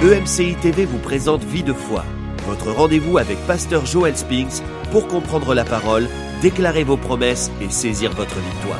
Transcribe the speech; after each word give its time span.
EMCI 0.00 0.54
TV 0.62 0.84
vous 0.84 1.00
présente 1.00 1.42
Vie 1.42 1.64
de 1.64 1.72
foi, 1.72 2.04
votre 2.46 2.70
rendez-vous 2.70 3.18
avec 3.18 3.36
Pasteur 3.48 3.84
Joel 3.84 4.16
Spinks 4.16 4.62
pour 4.92 5.08
comprendre 5.08 5.56
la 5.56 5.64
parole, 5.64 6.06
déclarer 6.40 6.84
vos 6.84 6.96
promesses 6.96 7.50
et 7.60 7.68
saisir 7.68 8.12
votre 8.12 8.36
victoire. 8.36 8.78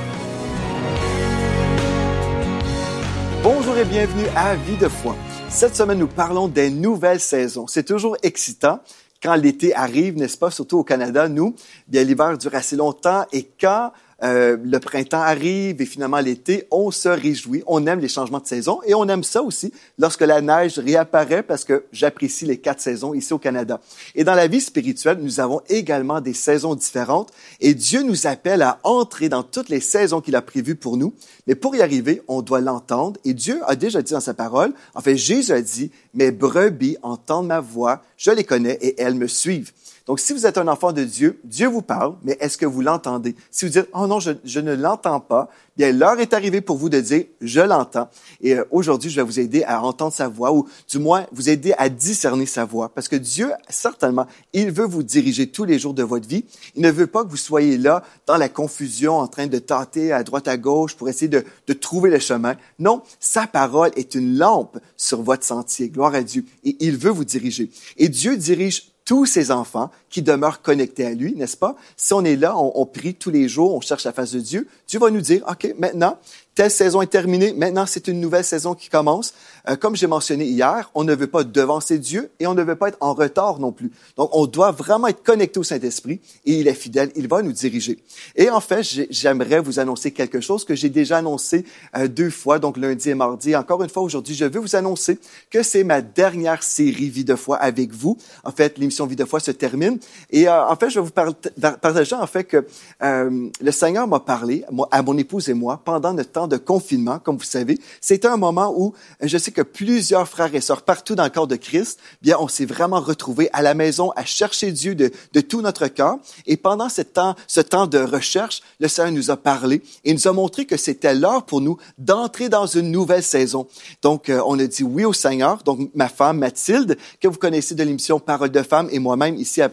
Bonjour 3.42 3.76
et 3.76 3.84
bienvenue 3.84 4.28
à 4.36 4.54
Vie 4.54 4.76
de 4.76 4.88
foi. 4.88 5.16
Cette 5.48 5.74
semaine, 5.74 5.98
nous 5.98 6.06
parlons 6.06 6.46
des 6.46 6.70
nouvelles 6.70 7.18
saisons. 7.18 7.66
C'est 7.66 7.82
toujours 7.82 8.16
excitant 8.22 8.78
quand 9.20 9.34
l'été 9.34 9.74
arrive, 9.74 10.16
n'est-ce 10.16 10.38
pas, 10.38 10.52
surtout 10.52 10.78
au 10.78 10.84
Canada, 10.84 11.28
nous, 11.28 11.56
bien 11.88 12.04
l'hiver 12.04 12.38
dure 12.38 12.54
assez 12.54 12.76
longtemps 12.76 13.24
et 13.32 13.50
quand 13.60 13.90
euh, 14.24 14.56
le 14.60 14.80
printemps 14.80 15.20
arrive 15.20 15.80
et 15.80 15.86
finalement 15.86 16.18
l'été, 16.18 16.66
on 16.72 16.90
se 16.90 17.08
réjouit, 17.08 17.62
on 17.68 17.86
aime 17.86 18.00
les 18.00 18.08
changements 18.08 18.40
de 18.40 18.46
saison 18.46 18.80
et 18.84 18.92
on 18.94 19.08
aime 19.08 19.22
ça 19.22 19.42
aussi 19.42 19.72
lorsque 19.96 20.22
la 20.22 20.40
neige 20.40 20.80
réapparaît 20.80 21.44
parce 21.44 21.64
que 21.64 21.84
j'apprécie 21.92 22.44
les 22.44 22.58
quatre 22.58 22.80
saisons 22.80 23.14
ici 23.14 23.32
au 23.32 23.38
Canada. 23.38 23.80
Et 24.16 24.24
dans 24.24 24.34
la 24.34 24.48
vie 24.48 24.60
spirituelle, 24.60 25.18
nous 25.20 25.38
avons 25.38 25.60
également 25.68 26.20
des 26.20 26.34
saisons 26.34 26.74
différentes 26.74 27.30
et 27.60 27.74
Dieu 27.74 28.02
nous 28.02 28.26
appelle 28.26 28.62
à 28.62 28.80
entrer 28.82 29.28
dans 29.28 29.44
toutes 29.44 29.68
les 29.68 29.80
saisons 29.80 30.20
qu'il 30.20 30.34
a 30.34 30.42
prévues 30.42 30.74
pour 30.74 30.96
nous. 30.96 31.14
Mais 31.46 31.54
pour 31.54 31.76
y 31.76 31.82
arriver, 31.82 32.20
on 32.26 32.42
doit 32.42 32.60
l'entendre 32.60 33.20
et 33.24 33.34
Dieu 33.34 33.60
a 33.68 33.76
déjà 33.76 34.02
dit 34.02 34.14
dans 34.14 34.20
sa 34.20 34.34
parole, 34.34 34.72
en 34.94 35.00
fait 35.00 35.16
Jésus 35.16 35.52
a 35.52 35.62
dit, 35.62 35.92
mes 36.14 36.32
brebis 36.32 36.96
entendent 37.02 37.46
ma 37.46 37.60
voix, 37.60 38.02
je 38.16 38.32
les 38.32 38.44
connais 38.44 38.78
et 38.80 39.00
elles 39.00 39.14
me 39.14 39.28
suivent. 39.28 39.72
Donc, 40.08 40.20
si 40.20 40.32
vous 40.32 40.46
êtes 40.46 40.56
un 40.56 40.68
enfant 40.68 40.92
de 40.92 41.04
Dieu, 41.04 41.38
Dieu 41.44 41.68
vous 41.68 41.82
parle, 41.82 42.14
mais 42.22 42.38
est-ce 42.40 42.56
que 42.56 42.64
vous 42.64 42.80
l'entendez? 42.80 43.36
Si 43.50 43.66
vous 43.66 43.72
dites, 43.72 43.88
oh 43.92 44.06
non, 44.06 44.20
je, 44.20 44.58
ne 44.58 44.74
l'entends 44.74 45.20
pas, 45.20 45.50
bien, 45.76 45.92
l'heure 45.92 46.18
est 46.18 46.32
arrivée 46.32 46.62
pour 46.62 46.78
vous 46.78 46.88
de 46.88 46.98
dire, 46.98 47.24
je 47.42 47.60
l'entends. 47.60 48.08
Et 48.40 48.54
euh, 48.54 48.64
aujourd'hui, 48.70 49.10
je 49.10 49.16
vais 49.16 49.22
vous 49.22 49.38
aider 49.38 49.64
à 49.64 49.82
entendre 49.82 50.14
sa 50.14 50.26
voix, 50.26 50.50
ou 50.54 50.66
du 50.88 50.98
moins, 50.98 51.26
vous 51.30 51.50
aider 51.50 51.74
à 51.76 51.90
discerner 51.90 52.46
sa 52.46 52.64
voix. 52.64 52.88
Parce 52.88 53.06
que 53.06 53.16
Dieu, 53.16 53.50
certainement, 53.68 54.26
il 54.54 54.70
veut 54.70 54.86
vous 54.86 55.02
diriger 55.02 55.48
tous 55.48 55.64
les 55.64 55.78
jours 55.78 55.92
de 55.92 56.02
votre 56.02 56.26
vie. 56.26 56.46
Il 56.74 56.80
ne 56.80 56.90
veut 56.90 57.06
pas 57.06 57.22
que 57.22 57.28
vous 57.28 57.36
soyez 57.36 57.76
là, 57.76 58.02
dans 58.24 58.38
la 58.38 58.48
confusion, 58.48 59.18
en 59.18 59.28
train 59.28 59.46
de 59.46 59.58
tâter 59.58 60.10
à 60.10 60.22
droite, 60.22 60.48
à 60.48 60.56
gauche, 60.56 60.96
pour 60.96 61.10
essayer 61.10 61.28
de, 61.28 61.44
de 61.66 61.72
trouver 61.74 62.08
le 62.08 62.18
chemin. 62.18 62.56
Non, 62.78 63.02
sa 63.20 63.46
parole 63.46 63.90
est 63.94 64.14
une 64.14 64.38
lampe 64.38 64.78
sur 64.96 65.20
votre 65.20 65.44
sentier. 65.44 65.90
Gloire 65.90 66.14
à 66.14 66.22
Dieu. 66.22 66.46
Et 66.64 66.78
il 66.80 66.96
veut 66.96 67.10
vous 67.10 67.26
diriger. 67.26 67.70
Et 67.98 68.08
Dieu 68.08 68.38
dirige 68.38 68.94
tous 69.08 69.24
ses 69.24 69.50
enfants 69.50 69.90
qui 70.10 70.22
demeurent 70.22 70.62
connectés 70.62 71.04
à 71.04 71.14
lui, 71.14 71.34
n'est-ce 71.34 71.56
pas? 71.56 71.76
Si 71.96 72.12
on 72.12 72.24
est 72.24 72.36
là, 72.36 72.56
on, 72.56 72.86
prie 72.86 73.14
tous 73.14 73.30
les 73.30 73.48
jours, 73.48 73.74
on 73.74 73.80
cherche 73.80 74.04
la 74.04 74.12
face 74.12 74.32
de 74.32 74.40
Dieu, 74.40 74.66
Dieu 74.86 74.98
va 74.98 75.10
nous 75.10 75.20
dire, 75.20 75.44
OK, 75.48 75.74
maintenant, 75.78 76.18
telle 76.58 76.70
saison 76.72 77.02
est 77.02 77.06
terminée, 77.06 77.52
maintenant 77.52 77.86
c'est 77.86 78.08
une 78.08 78.20
nouvelle 78.20 78.42
saison 78.42 78.74
qui 78.74 78.88
commence. 78.88 79.32
Euh, 79.68 79.76
comme 79.76 79.94
j'ai 79.94 80.08
mentionné 80.08 80.44
hier, 80.44 80.90
on 80.94 81.04
ne 81.04 81.14
veut 81.14 81.28
pas 81.28 81.44
devancer 81.44 81.98
Dieu 81.98 82.32
et 82.40 82.48
on 82.48 82.54
ne 82.54 82.64
veut 82.64 82.74
pas 82.74 82.88
être 82.88 82.96
en 82.98 83.14
retard 83.14 83.60
non 83.60 83.70
plus. 83.70 83.92
Donc 84.16 84.30
on 84.32 84.46
doit 84.46 84.72
vraiment 84.72 85.06
être 85.06 85.22
connecté 85.22 85.60
au 85.60 85.62
Saint-Esprit 85.62 86.20
et 86.46 86.58
il 86.58 86.66
est 86.66 86.74
fidèle, 86.74 87.12
il 87.14 87.28
va 87.28 87.42
nous 87.42 87.52
diriger. 87.52 88.02
Et 88.34 88.50
en 88.50 88.60
fait, 88.60 88.82
j'aimerais 89.08 89.60
vous 89.60 89.78
annoncer 89.78 90.10
quelque 90.10 90.40
chose 90.40 90.64
que 90.64 90.74
j'ai 90.74 90.88
déjà 90.88 91.18
annoncé 91.18 91.64
euh, 91.96 92.08
deux 92.08 92.30
fois, 92.30 92.58
donc 92.58 92.76
lundi 92.76 93.10
et 93.10 93.14
mardi. 93.14 93.54
Encore 93.54 93.84
une 93.84 93.90
fois, 93.90 94.02
aujourd'hui, 94.02 94.34
je 94.34 94.44
veux 94.44 94.58
vous 94.58 94.74
annoncer 94.74 95.20
que 95.50 95.62
c'est 95.62 95.84
ma 95.84 96.00
dernière 96.00 96.64
série 96.64 97.08
Vie 97.08 97.24
de 97.24 97.36
foi 97.36 97.56
avec 97.58 97.92
vous. 97.92 98.18
En 98.42 98.50
fait, 98.50 98.78
l'émission 98.78 99.06
Vie 99.06 99.14
de 99.14 99.24
foi 99.24 99.38
se 99.38 99.52
termine 99.52 99.97
et 100.30 100.48
euh, 100.48 100.66
en 100.66 100.76
fait, 100.76 100.90
je 100.90 101.00
vais 101.00 101.06
vous 101.06 101.70
partager 101.80 102.14
en 102.14 102.26
fait 102.26 102.44
que 102.44 102.66
le 103.00 103.70
Seigneur 103.70 104.06
m'a 104.06 104.20
parlé 104.20 104.64
à 104.90 105.02
mon 105.02 105.16
épouse 105.18 105.48
et 105.48 105.54
moi 105.54 105.80
pendant 105.84 106.12
notre 106.12 106.32
temps 106.32 106.48
de 106.48 106.56
confinement, 106.56 107.18
comme 107.18 107.36
vous 107.36 107.44
savez, 107.44 107.78
c'était 108.00 108.28
un 108.28 108.36
moment 108.36 108.74
où 108.76 108.94
je 109.22 109.38
sais 109.38 109.50
que 109.50 109.62
plusieurs 109.62 110.28
frères 110.28 110.54
et 110.54 110.60
sœurs 110.60 110.82
partout 110.82 111.14
dans 111.14 111.24
le 111.24 111.30
corps 111.30 111.46
de 111.46 111.56
Christ, 111.56 111.98
bien, 112.22 112.36
on 112.40 112.48
s'est 112.48 112.66
vraiment 112.66 113.00
retrouvés 113.00 113.48
à 113.52 113.62
la 113.62 113.74
maison 113.74 114.12
à 114.16 114.24
chercher 114.24 114.72
Dieu 114.72 114.94
de, 114.94 115.10
de 115.32 115.40
tout 115.40 115.62
notre 115.62 115.86
cœur. 115.88 116.18
Et 116.46 116.56
pendant 116.56 116.88
ce 116.88 117.02
temps, 117.02 117.34
ce 117.46 117.60
temps 117.60 117.86
de 117.86 117.98
recherche, 117.98 118.62
le 118.80 118.88
Seigneur 118.88 119.12
nous 119.12 119.30
a 119.30 119.36
parlé 119.36 119.82
et 120.04 120.12
nous 120.12 120.28
a 120.28 120.32
montré 120.32 120.64
que 120.64 120.76
c'était 120.76 121.14
l'heure 121.14 121.44
pour 121.44 121.60
nous 121.60 121.78
d'entrer 121.98 122.48
dans 122.48 122.66
une 122.66 122.90
nouvelle 122.90 123.22
saison. 123.22 123.66
Donc, 124.02 124.28
euh, 124.28 124.42
on 124.46 124.58
a 124.58 124.66
dit 124.66 124.82
oui 124.82 125.04
au 125.04 125.12
Seigneur. 125.12 125.62
Donc, 125.64 125.90
ma 125.94 126.08
femme 126.08 126.38
Mathilde, 126.38 126.96
que 127.20 127.28
vous 127.28 127.38
connaissez 127.38 127.74
de 127.74 127.82
l'émission 127.82 128.18
Parole 128.20 128.50
de 128.50 128.62
femme, 128.62 128.88
et 128.90 128.98
moi-même 128.98 129.36
ici 129.36 129.62
à, 129.62 129.70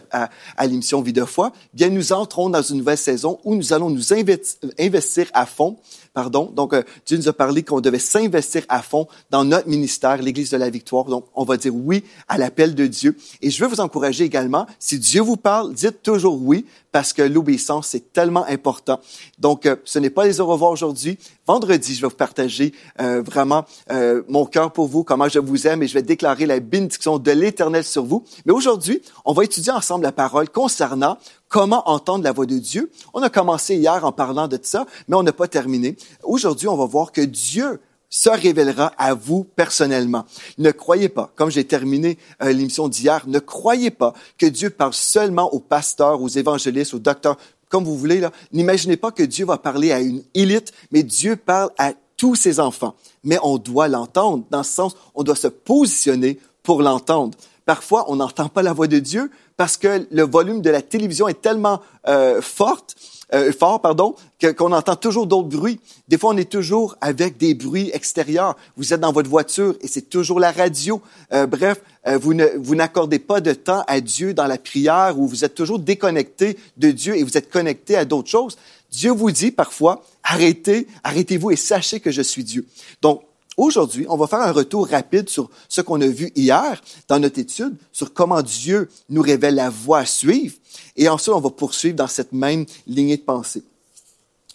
à, 0.56 0.66
l'émission 0.66 1.02
Vie 1.02 1.12
de 1.12 1.24
foi, 1.24 1.52
bien, 1.74 1.88
nous 1.88 2.12
entrons 2.12 2.50
dans 2.50 2.62
une 2.62 2.78
nouvelle 2.78 2.98
saison 2.98 3.38
où 3.44 3.54
nous 3.54 3.72
allons 3.72 3.90
nous 3.90 4.12
investir 4.12 5.26
à 5.32 5.46
fond 5.46 5.76
pardon? 6.16 6.50
Donc, 6.56 6.72
euh, 6.72 6.82
Dieu 7.04 7.18
nous 7.18 7.28
a 7.28 7.34
parlé 7.34 7.62
qu'on 7.62 7.82
devait 7.82 7.98
s'investir 7.98 8.62
à 8.70 8.80
fond 8.80 9.06
dans 9.28 9.44
notre 9.44 9.68
ministère, 9.68 10.22
l'Église 10.22 10.48
de 10.50 10.56
la 10.56 10.70
Victoire. 10.70 11.04
Donc, 11.04 11.26
on 11.34 11.44
va 11.44 11.58
dire 11.58 11.74
oui 11.74 12.04
à 12.26 12.38
l'appel 12.38 12.74
de 12.74 12.86
Dieu. 12.86 13.18
Et 13.42 13.50
je 13.50 13.62
veux 13.62 13.68
vous 13.68 13.80
encourager 13.80 14.24
également, 14.24 14.66
si 14.78 14.98
Dieu 14.98 15.20
vous 15.20 15.36
parle, 15.36 15.74
dites 15.74 16.02
toujours 16.02 16.40
oui, 16.42 16.64
parce 16.96 17.12
que 17.12 17.20
l'obéissance, 17.20 17.88
c'est 17.88 18.14
tellement 18.14 18.46
important. 18.46 19.00
Donc, 19.38 19.66
euh, 19.66 19.76
ce 19.84 19.98
n'est 19.98 20.08
pas 20.08 20.24
les 20.24 20.40
au 20.40 20.46
revoir 20.46 20.70
aujourd'hui. 20.70 21.18
Vendredi, 21.46 21.94
je 21.94 22.00
vais 22.00 22.08
vous 22.08 22.16
partager 22.16 22.72
euh, 23.02 23.20
vraiment 23.20 23.66
euh, 23.90 24.22
mon 24.28 24.46
cœur 24.46 24.72
pour 24.72 24.86
vous, 24.86 25.04
comment 25.04 25.28
je 25.28 25.38
vous 25.38 25.66
aime, 25.66 25.82
et 25.82 25.88
je 25.88 25.92
vais 25.92 26.00
déclarer 26.00 26.46
la 26.46 26.58
bénédiction 26.58 27.18
de 27.18 27.30
l'Éternel 27.32 27.84
sur 27.84 28.06
vous. 28.06 28.24
Mais 28.46 28.52
aujourd'hui, 28.54 29.02
on 29.26 29.34
va 29.34 29.44
étudier 29.44 29.72
ensemble 29.72 30.04
la 30.04 30.12
parole 30.12 30.48
concernant 30.48 31.18
comment 31.48 31.88
entendre 31.88 32.24
la 32.24 32.32
voix 32.32 32.46
de 32.46 32.58
Dieu. 32.58 32.90
On 33.14 33.22
a 33.22 33.30
commencé 33.30 33.76
hier 33.76 34.04
en 34.04 34.12
parlant 34.12 34.48
de 34.48 34.58
ça, 34.62 34.86
mais 35.08 35.16
on 35.16 35.22
n'a 35.22 35.32
pas 35.32 35.48
terminé. 35.48 35.96
Aujourd'hui, 36.22 36.68
on 36.68 36.76
va 36.76 36.86
voir 36.86 37.12
que 37.12 37.20
Dieu 37.20 37.80
se 38.08 38.30
révélera 38.30 38.92
à 38.98 39.14
vous 39.14 39.44
personnellement. 39.44 40.24
Ne 40.58 40.70
croyez 40.70 41.08
pas, 41.08 41.32
comme 41.34 41.50
j'ai 41.50 41.64
terminé 41.64 42.18
euh, 42.42 42.52
l'émission 42.52 42.88
d'hier, 42.88 43.24
ne 43.26 43.38
croyez 43.38 43.90
pas 43.90 44.14
que 44.38 44.46
Dieu 44.46 44.70
parle 44.70 44.94
seulement 44.94 45.52
aux 45.52 45.60
pasteurs, 45.60 46.22
aux 46.22 46.28
évangélistes, 46.28 46.94
aux 46.94 46.98
docteurs, 46.98 47.36
comme 47.68 47.84
vous 47.84 47.96
voulez. 47.96 48.26
N'imaginez 48.52 48.96
pas 48.96 49.10
que 49.10 49.22
Dieu 49.22 49.44
va 49.44 49.58
parler 49.58 49.92
à 49.92 50.00
une 50.00 50.22
élite, 50.34 50.72
mais 50.92 51.02
Dieu 51.02 51.36
parle 51.36 51.70
à 51.78 51.92
tous 52.16 52.36
ses 52.36 52.60
enfants. 52.60 52.94
Mais 53.24 53.38
on 53.42 53.58
doit 53.58 53.88
l'entendre, 53.88 54.44
dans 54.50 54.62
ce 54.62 54.72
sens, 54.72 54.96
on 55.14 55.22
doit 55.22 55.36
se 55.36 55.48
positionner 55.48 56.38
pour 56.62 56.82
l'entendre. 56.82 57.36
Parfois, 57.66 58.10
on 58.10 58.16
n'entend 58.16 58.48
pas 58.48 58.62
la 58.62 58.72
voix 58.72 58.86
de 58.86 58.98
Dieu 58.98 59.30
parce 59.56 59.76
que 59.76 60.06
le 60.10 60.22
volume 60.22 60.62
de 60.62 60.70
la 60.70 60.80
télévision 60.80 61.28
est 61.28 61.42
tellement 61.42 61.82
euh, 62.08 62.40
forte 62.40 62.96
euh, 63.34 63.50
fort, 63.52 63.80
pardon, 63.80 64.14
qu'on 64.56 64.70
entend 64.70 64.94
toujours 64.94 65.26
d'autres 65.26 65.48
bruits. 65.48 65.80
Des 66.06 66.16
fois, 66.16 66.30
on 66.32 66.36
est 66.36 66.48
toujours 66.50 66.96
avec 67.00 67.38
des 67.38 67.54
bruits 67.54 67.90
extérieurs. 67.92 68.56
Vous 68.76 68.94
êtes 68.94 69.00
dans 69.00 69.10
votre 69.10 69.28
voiture 69.28 69.74
et 69.80 69.88
c'est 69.88 70.08
toujours 70.08 70.38
la 70.38 70.52
radio. 70.52 71.02
Euh, 71.32 71.46
bref, 71.46 71.82
euh, 72.06 72.18
vous, 72.18 72.34
ne, 72.34 72.46
vous 72.56 72.76
n'accordez 72.76 73.18
pas 73.18 73.40
de 73.40 73.52
temps 73.52 73.82
à 73.88 74.00
Dieu 74.00 74.32
dans 74.32 74.46
la 74.46 74.58
prière 74.58 75.18
ou 75.18 75.26
vous 75.26 75.44
êtes 75.44 75.56
toujours 75.56 75.80
déconnecté 75.80 76.56
de 76.76 76.92
Dieu 76.92 77.16
et 77.16 77.24
vous 77.24 77.36
êtes 77.36 77.50
connecté 77.50 77.96
à 77.96 78.04
d'autres 78.04 78.30
choses. 78.30 78.56
Dieu 78.92 79.10
vous 79.10 79.32
dit 79.32 79.50
parfois, 79.50 80.04
arrêtez, 80.22 80.86
arrêtez-vous 81.02 81.50
et 81.50 81.56
sachez 81.56 81.98
que 81.98 82.12
je 82.12 82.22
suis 82.22 82.44
Dieu. 82.44 82.64
Donc, 83.02 83.22
Aujourd'hui, 83.56 84.04
on 84.08 84.16
va 84.16 84.26
faire 84.26 84.40
un 84.40 84.52
retour 84.52 84.86
rapide 84.88 85.30
sur 85.30 85.48
ce 85.68 85.80
qu'on 85.80 86.00
a 86.02 86.06
vu 86.06 86.30
hier 86.34 86.82
dans 87.08 87.18
notre 87.18 87.38
étude, 87.38 87.74
sur 87.90 88.12
comment 88.12 88.42
Dieu 88.42 88.90
nous 89.08 89.22
révèle 89.22 89.54
la 89.54 89.70
voie 89.70 90.00
à 90.00 90.06
suivre. 90.06 90.54
Et 90.96 91.08
ensuite, 91.08 91.34
on 91.34 91.40
va 91.40 91.50
poursuivre 91.50 91.96
dans 91.96 92.06
cette 92.06 92.32
même 92.32 92.66
lignée 92.86 93.16
de 93.16 93.22
pensée. 93.22 93.62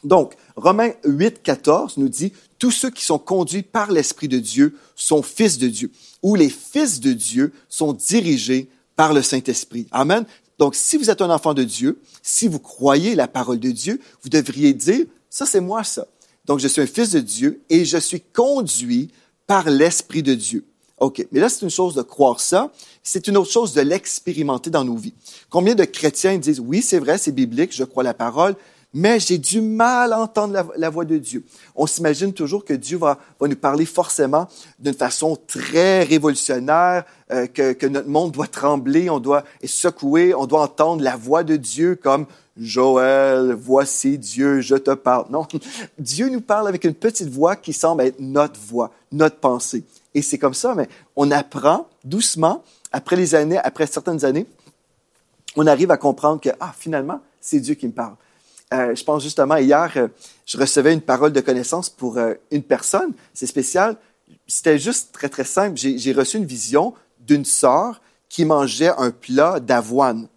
Donc, 0.03 0.35
Romains 0.55 0.91
8, 1.03 1.41
14 1.41 1.97
nous 1.97 2.09
dit, 2.09 2.33
tous 2.59 2.71
ceux 2.71 2.91
qui 2.91 3.03
sont 3.03 3.19
conduits 3.19 3.63
par 3.63 3.91
l'Esprit 3.91 4.27
de 4.27 4.39
Dieu 4.39 4.75
sont 4.95 5.23
fils 5.23 5.57
de 5.57 5.67
Dieu, 5.67 5.91
ou 6.21 6.35
les 6.35 6.49
fils 6.49 6.99
de 6.99 7.13
Dieu 7.13 7.53
sont 7.69 7.93
dirigés 7.93 8.69
par 8.95 9.13
le 9.13 9.23
Saint-Esprit. 9.23 9.87
Amen. 9.91 10.25
Donc, 10.59 10.75
si 10.75 10.97
vous 10.97 11.09
êtes 11.09 11.23
un 11.23 11.31
enfant 11.31 11.55
de 11.55 11.63
Dieu, 11.63 11.99
si 12.21 12.47
vous 12.47 12.59
croyez 12.59 13.15
la 13.15 13.27
parole 13.27 13.59
de 13.59 13.71
Dieu, 13.71 13.99
vous 14.21 14.29
devriez 14.29 14.73
dire, 14.73 15.05
ça 15.27 15.47
c'est 15.47 15.61
moi 15.61 15.83
ça. 15.83 16.05
Donc, 16.45 16.59
je 16.59 16.67
suis 16.67 16.81
un 16.81 16.87
fils 16.87 17.11
de 17.11 17.19
Dieu 17.19 17.61
et 17.69 17.85
je 17.85 17.97
suis 17.97 18.21
conduit 18.21 19.11
par 19.47 19.69
l'Esprit 19.69 20.23
de 20.23 20.33
Dieu. 20.33 20.65
OK, 20.97 21.25
mais 21.31 21.39
là, 21.39 21.49
c'est 21.49 21.63
une 21.63 21.71
chose 21.71 21.95
de 21.95 22.03
croire 22.03 22.39
ça, 22.39 22.71
c'est 23.01 23.27
une 23.27 23.35
autre 23.35 23.51
chose 23.51 23.73
de 23.73 23.81
l'expérimenter 23.81 24.69
dans 24.69 24.83
nos 24.83 24.95
vies. 24.95 25.15
Combien 25.49 25.73
de 25.73 25.83
chrétiens 25.83 26.37
disent, 26.37 26.59
oui, 26.59 26.83
c'est 26.83 26.99
vrai, 26.99 27.17
c'est 27.17 27.31
biblique, 27.31 27.75
je 27.75 27.83
crois 27.83 28.03
la 28.03 28.13
parole, 28.13 28.55
mais 28.93 29.19
j'ai 29.19 29.37
du 29.37 29.61
mal 29.61 30.13
à 30.13 30.19
entendre 30.19 30.73
la, 30.75 30.89
voix 30.89 31.05
de 31.05 31.17
Dieu. 31.17 31.45
On 31.75 31.87
s'imagine 31.87 32.33
toujours 32.33 32.65
que 32.65 32.73
Dieu 32.73 32.97
va, 32.97 33.17
nous 33.39 33.55
parler 33.55 33.85
forcément 33.85 34.47
d'une 34.79 34.93
façon 34.93 35.37
très 35.47 36.03
révolutionnaire, 36.03 37.05
euh, 37.31 37.47
que, 37.47 37.73
que, 37.73 37.87
notre 37.87 38.09
monde 38.09 38.31
doit 38.31 38.47
trembler, 38.47 39.09
on 39.09 39.19
doit 39.19 39.43
être 39.63 39.69
secouer, 39.69 40.33
on 40.35 40.45
doit 40.45 40.61
entendre 40.61 41.03
la 41.03 41.15
voix 41.15 41.43
de 41.43 41.55
Dieu 41.55 41.95
comme 41.95 42.25
Joël, 42.57 43.53
voici 43.53 44.17
Dieu, 44.17 44.61
je 44.61 44.75
te 44.75 44.91
parle. 44.91 45.25
Non, 45.29 45.47
Dieu 45.97 46.29
nous 46.29 46.41
parle 46.41 46.67
avec 46.67 46.83
une 46.83 46.93
petite 46.93 47.29
voix 47.29 47.55
qui 47.55 47.73
semble 47.73 48.03
être 48.03 48.19
notre 48.19 48.59
voix, 48.59 48.91
notre 49.11 49.37
pensée. 49.37 49.83
Et 50.13 50.21
c'est 50.21 50.37
comme 50.37 50.53
ça, 50.53 50.75
mais 50.75 50.89
on 51.15 51.31
apprend 51.31 51.87
doucement, 52.03 52.63
après 52.91 53.15
les 53.15 53.35
années, 53.35 53.57
après 53.57 53.87
certaines 53.87 54.25
années, 54.25 54.45
on 55.55 55.67
arrive 55.67 55.91
à 55.91 55.97
comprendre 55.97 56.41
que, 56.41 56.49
ah, 56.59 56.73
finalement, 56.77 57.21
c'est 57.39 57.59
Dieu 57.59 57.75
qui 57.75 57.87
me 57.87 57.93
parle. 57.93 58.15
Euh, 58.73 58.95
je 58.95 59.03
pense 59.03 59.23
justement, 59.23 59.57
hier, 59.57 59.91
euh, 59.97 60.07
je 60.45 60.57
recevais 60.57 60.93
une 60.93 61.01
parole 61.01 61.33
de 61.33 61.41
connaissance 61.41 61.89
pour 61.89 62.17
euh, 62.17 62.35
une 62.51 62.63
personne. 62.63 63.13
C'est 63.33 63.47
spécial. 63.47 63.97
c'était 64.47 64.79
juste 64.79 65.11
très, 65.11 65.29
très 65.29 65.43
simple. 65.43 65.77
J'ai 65.77 66.13
reçu 66.13 66.37
une 66.37 66.45
vision 66.45 66.93
d'une 67.19 67.45
sœur 67.45 68.01
qui 68.29 68.45
mangeait 68.45 68.91
un 68.97 69.11
plat 69.11 69.59
d'avoine. 69.59 70.27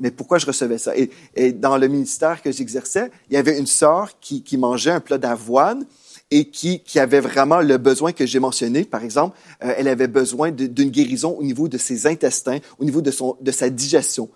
Mais 0.00 0.10
pourquoi 0.10 0.38
je 0.38 0.46
recevais 0.46 0.78
ça? 0.78 0.92
Et, 1.34 1.52
dans 1.52 1.76
le 1.76 1.86
ministère 1.86 2.40
que 2.40 2.50
j'exerçais, 2.50 3.10
il 3.30 3.34
y 3.34 3.36
avait 3.36 3.58
une 3.58 3.66
sœur 3.66 4.18
qui, 4.20 4.56
mangeait 4.56 4.90
un 4.90 5.00
plat 5.00 5.18
d'avoine 5.18 5.84
et 6.30 6.46
qui, 6.46 6.80
avait 6.96 7.20
vraiment 7.20 7.60
le 7.60 7.76
besoin 7.76 8.12
que 8.12 8.24
j'ai 8.24 8.38
mentionné. 8.38 8.84
Par 8.84 9.04
exemple, 9.04 9.36
elle 9.60 9.88
avait 9.88 10.08
besoin 10.08 10.50
d'une 10.50 10.90
guérison 10.90 11.36
au 11.38 11.42
niveau 11.42 11.68
de 11.68 11.76
ses 11.76 12.06
intestins, 12.06 12.58
au 12.78 12.84
niveau 12.84 13.02
de, 13.02 13.10
son, 13.10 13.36
de 13.40 13.50
sa 13.50 13.68
digestion. 13.68 14.30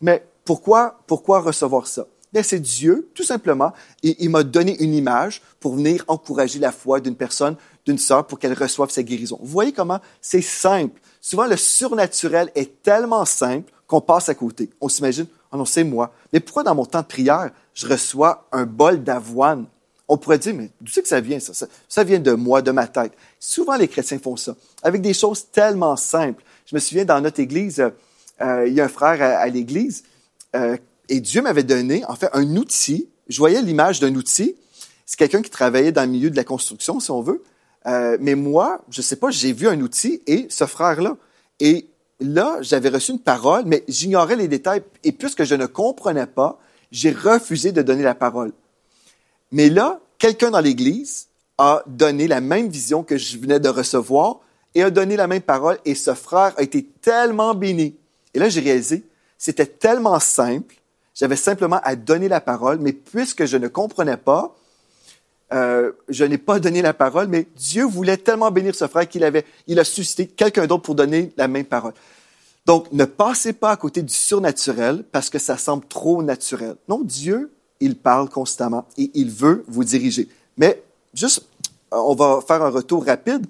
Mais 0.00 0.22
pourquoi, 0.44 0.96
recevoir 1.40 1.86
ça? 1.86 2.06
c'est 2.42 2.60
Dieu, 2.60 3.08
tout 3.14 3.22
simplement. 3.22 3.72
Il 4.02 4.28
m'a 4.30 4.42
donné 4.42 4.76
une 4.82 4.94
image 4.94 5.40
pour 5.60 5.76
venir 5.76 6.04
encourager 6.08 6.58
la 6.58 6.72
foi 6.72 7.00
d'une 7.00 7.14
personne, 7.14 7.56
d'une 7.86 7.98
sœur, 7.98 8.26
pour 8.26 8.38
qu'elle 8.38 8.54
reçoive 8.54 8.90
sa 8.90 9.02
guérison. 9.02 9.38
Vous 9.40 9.50
voyez 9.52 9.72
comment 9.72 10.00
c'est 10.20 10.42
simple. 10.42 11.00
Souvent, 11.20 11.46
le 11.46 11.56
surnaturel 11.56 12.50
est 12.54 12.82
tellement 12.82 13.24
simple 13.24 13.72
qu'on 13.86 14.00
passe 14.00 14.28
à 14.28 14.34
côté. 14.34 14.70
On 14.80 14.88
s'imagine, 14.88 15.26
oh 15.52 15.56
non, 15.56 15.64
c'est 15.64 15.84
moi. 15.84 16.12
Mais 16.32 16.40
pourquoi 16.40 16.64
dans 16.64 16.74
mon 16.74 16.84
temps 16.84 17.02
de 17.02 17.06
prière, 17.06 17.50
je 17.72 17.86
reçois 17.86 18.46
un 18.52 18.66
bol 18.66 19.02
d'avoine? 19.02 19.66
On 20.06 20.18
pourrait 20.18 20.38
dire, 20.38 20.54
mais 20.54 20.70
d'où 20.80 20.92
c'est 20.92 21.02
que 21.02 21.08
ça 21.08 21.20
vient, 21.20 21.38
ça? 21.40 22.04
vient 22.04 22.18
de 22.18 22.32
moi, 22.32 22.60
de 22.60 22.70
ma 22.72 22.86
tête. 22.86 23.12
Souvent, 23.38 23.76
les 23.76 23.88
chrétiens 23.88 24.18
font 24.18 24.36
ça, 24.36 24.54
avec 24.82 25.00
des 25.00 25.14
choses 25.14 25.50
tellement 25.50 25.96
simples. 25.96 26.44
Je 26.66 26.74
me 26.74 26.80
souviens, 26.80 27.04
dans 27.04 27.20
notre 27.20 27.40
église, 27.40 27.80
euh, 28.40 28.64
il 28.66 28.74
y 28.74 28.80
a 28.80 28.84
un 28.84 28.88
frère 28.88 29.22
à, 29.22 29.46
l'église, 29.48 30.04
euh, 30.54 30.76
et 31.08 31.20
Dieu 31.20 31.42
m'avait 31.42 31.62
donné, 31.62 32.04
en 32.06 32.14
fait, 32.14 32.28
un 32.32 32.56
outil. 32.56 33.08
Je 33.28 33.38
voyais 33.38 33.62
l'image 33.62 34.00
d'un 34.00 34.14
outil. 34.14 34.56
C'est 35.06 35.18
quelqu'un 35.18 35.42
qui 35.42 35.50
travaillait 35.50 35.92
dans 35.92 36.02
le 36.02 36.08
milieu 36.08 36.30
de 36.30 36.36
la 36.36 36.44
construction, 36.44 37.00
si 37.00 37.10
on 37.10 37.20
veut. 37.20 37.42
Euh, 37.86 38.16
mais 38.20 38.34
moi, 38.34 38.82
je 38.90 39.02
sais 39.02 39.16
pas, 39.16 39.30
j'ai 39.30 39.52
vu 39.52 39.68
un 39.68 39.80
outil 39.80 40.22
et 40.26 40.46
ce 40.48 40.64
frère-là. 40.64 41.16
Et 41.60 41.86
là, 42.20 42.58
j'avais 42.62 42.88
reçu 42.88 43.12
une 43.12 43.18
parole, 43.18 43.64
mais 43.66 43.84
j'ignorais 43.88 44.36
les 44.36 44.48
détails. 44.48 44.82
Et 45.02 45.12
puisque 45.12 45.44
je 45.44 45.54
ne 45.54 45.66
comprenais 45.66 46.26
pas, 46.26 46.58
j'ai 46.90 47.10
refusé 47.10 47.72
de 47.72 47.82
donner 47.82 48.02
la 48.02 48.14
parole. 48.14 48.52
Mais 49.52 49.68
là, 49.68 50.00
quelqu'un 50.18 50.50
dans 50.50 50.60
l'Église 50.60 51.28
a 51.58 51.82
donné 51.86 52.26
la 52.26 52.40
même 52.40 52.68
vision 52.68 53.02
que 53.02 53.18
je 53.18 53.38
venais 53.38 53.60
de 53.60 53.68
recevoir 53.68 54.40
et 54.74 54.82
a 54.82 54.90
donné 54.90 55.16
la 55.16 55.26
même 55.26 55.42
parole. 55.42 55.78
Et 55.84 55.94
ce 55.94 56.14
frère 56.14 56.54
a 56.56 56.62
été 56.62 56.84
tellement 57.02 57.54
béni. 57.54 57.94
Et 58.32 58.38
là, 58.38 58.48
j'ai 58.48 58.60
réalisé, 58.60 59.04
c'était 59.44 59.66
tellement 59.66 60.18
simple. 60.20 60.74
J'avais 61.14 61.36
simplement 61.36 61.78
à 61.84 61.96
donner 61.96 62.28
la 62.28 62.40
parole, 62.40 62.78
mais 62.78 62.94
puisque 62.94 63.44
je 63.44 63.58
ne 63.58 63.68
comprenais 63.68 64.16
pas, 64.16 64.56
euh, 65.52 65.92
je 66.08 66.24
n'ai 66.24 66.38
pas 66.38 66.60
donné 66.60 66.80
la 66.80 66.94
parole, 66.94 67.28
mais 67.28 67.46
Dieu 67.54 67.84
voulait 67.84 68.16
tellement 68.16 68.50
bénir 68.50 68.74
ce 68.74 68.86
frère 68.86 69.06
qu'il 69.06 69.22
avait, 69.22 69.44
il 69.66 69.78
a 69.78 69.84
suscité 69.84 70.26
quelqu'un 70.26 70.66
d'autre 70.66 70.84
pour 70.84 70.94
donner 70.94 71.30
la 71.36 71.46
même 71.46 71.66
parole. 71.66 71.92
Donc, 72.64 72.90
ne 72.90 73.04
passez 73.04 73.52
pas 73.52 73.72
à 73.72 73.76
côté 73.76 74.00
du 74.00 74.14
surnaturel 74.14 75.04
parce 75.12 75.28
que 75.28 75.38
ça 75.38 75.58
semble 75.58 75.84
trop 75.88 76.22
naturel. 76.22 76.76
Non, 76.88 77.02
Dieu, 77.04 77.52
il 77.80 77.96
parle 77.98 78.30
constamment 78.30 78.86
et 78.96 79.10
il 79.12 79.30
veut 79.30 79.62
vous 79.68 79.84
diriger. 79.84 80.26
Mais 80.56 80.82
juste, 81.12 81.44
on 81.90 82.14
va 82.14 82.40
faire 82.40 82.62
un 82.62 82.70
retour 82.70 83.04
rapide. 83.04 83.44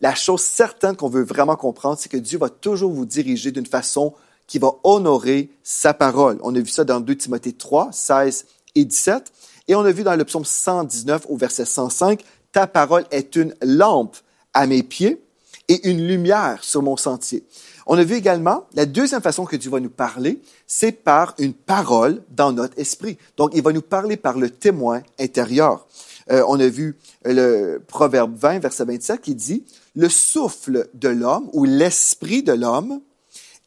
La 0.00 0.16
chose 0.16 0.42
certaine 0.42 0.96
qu'on 0.96 1.08
veut 1.08 1.22
vraiment 1.22 1.54
comprendre, 1.54 1.96
c'est 1.96 2.08
que 2.08 2.16
Dieu 2.16 2.40
va 2.40 2.48
toujours 2.48 2.90
vous 2.90 3.06
diriger 3.06 3.52
d'une 3.52 3.66
façon 3.66 4.14
qui 4.48 4.58
va 4.58 4.72
honorer 4.82 5.50
sa 5.62 5.94
parole. 5.94 6.38
On 6.42 6.52
a 6.56 6.58
vu 6.58 6.70
ça 6.70 6.82
dans 6.82 6.98
2 6.98 7.14
Timothée 7.14 7.52
3, 7.52 7.90
16 7.92 8.46
et 8.74 8.84
17. 8.84 9.32
Et 9.68 9.76
on 9.76 9.80
a 9.80 9.92
vu 9.92 10.02
dans 10.02 10.16
le 10.16 10.24
psaume 10.24 10.44
119 10.44 11.26
au 11.28 11.36
verset 11.36 11.66
105, 11.66 12.24
Ta 12.50 12.66
parole 12.66 13.04
est 13.10 13.36
une 13.36 13.54
lampe 13.62 14.16
à 14.54 14.66
mes 14.66 14.82
pieds 14.82 15.22
et 15.68 15.90
une 15.90 16.06
lumière 16.06 16.64
sur 16.64 16.82
mon 16.82 16.96
sentier. 16.96 17.44
On 17.86 17.98
a 17.98 18.04
vu 18.04 18.16
également 18.16 18.66
la 18.74 18.86
deuxième 18.86 19.20
façon 19.20 19.44
que 19.44 19.56
Dieu 19.56 19.70
va 19.70 19.80
nous 19.80 19.90
parler, 19.90 20.40
c'est 20.66 20.92
par 20.92 21.34
une 21.38 21.52
parole 21.52 22.22
dans 22.30 22.52
notre 22.52 22.78
esprit. 22.78 23.18
Donc, 23.36 23.52
il 23.54 23.62
va 23.62 23.72
nous 23.72 23.82
parler 23.82 24.16
par 24.16 24.38
le 24.38 24.48
témoin 24.48 25.02
intérieur. 25.18 25.86
Euh, 26.30 26.42
on 26.48 26.58
a 26.60 26.68
vu 26.68 26.96
le 27.24 27.82
Proverbe 27.86 28.34
20, 28.36 28.60
verset 28.60 28.84
27, 28.84 29.20
qui 29.20 29.34
dit, 29.34 29.64
Le 29.94 30.08
souffle 30.08 30.88
de 30.94 31.08
l'homme 31.08 31.48
ou 31.52 31.64
l'esprit 31.64 32.42
de 32.42 32.52
l'homme 32.52 33.00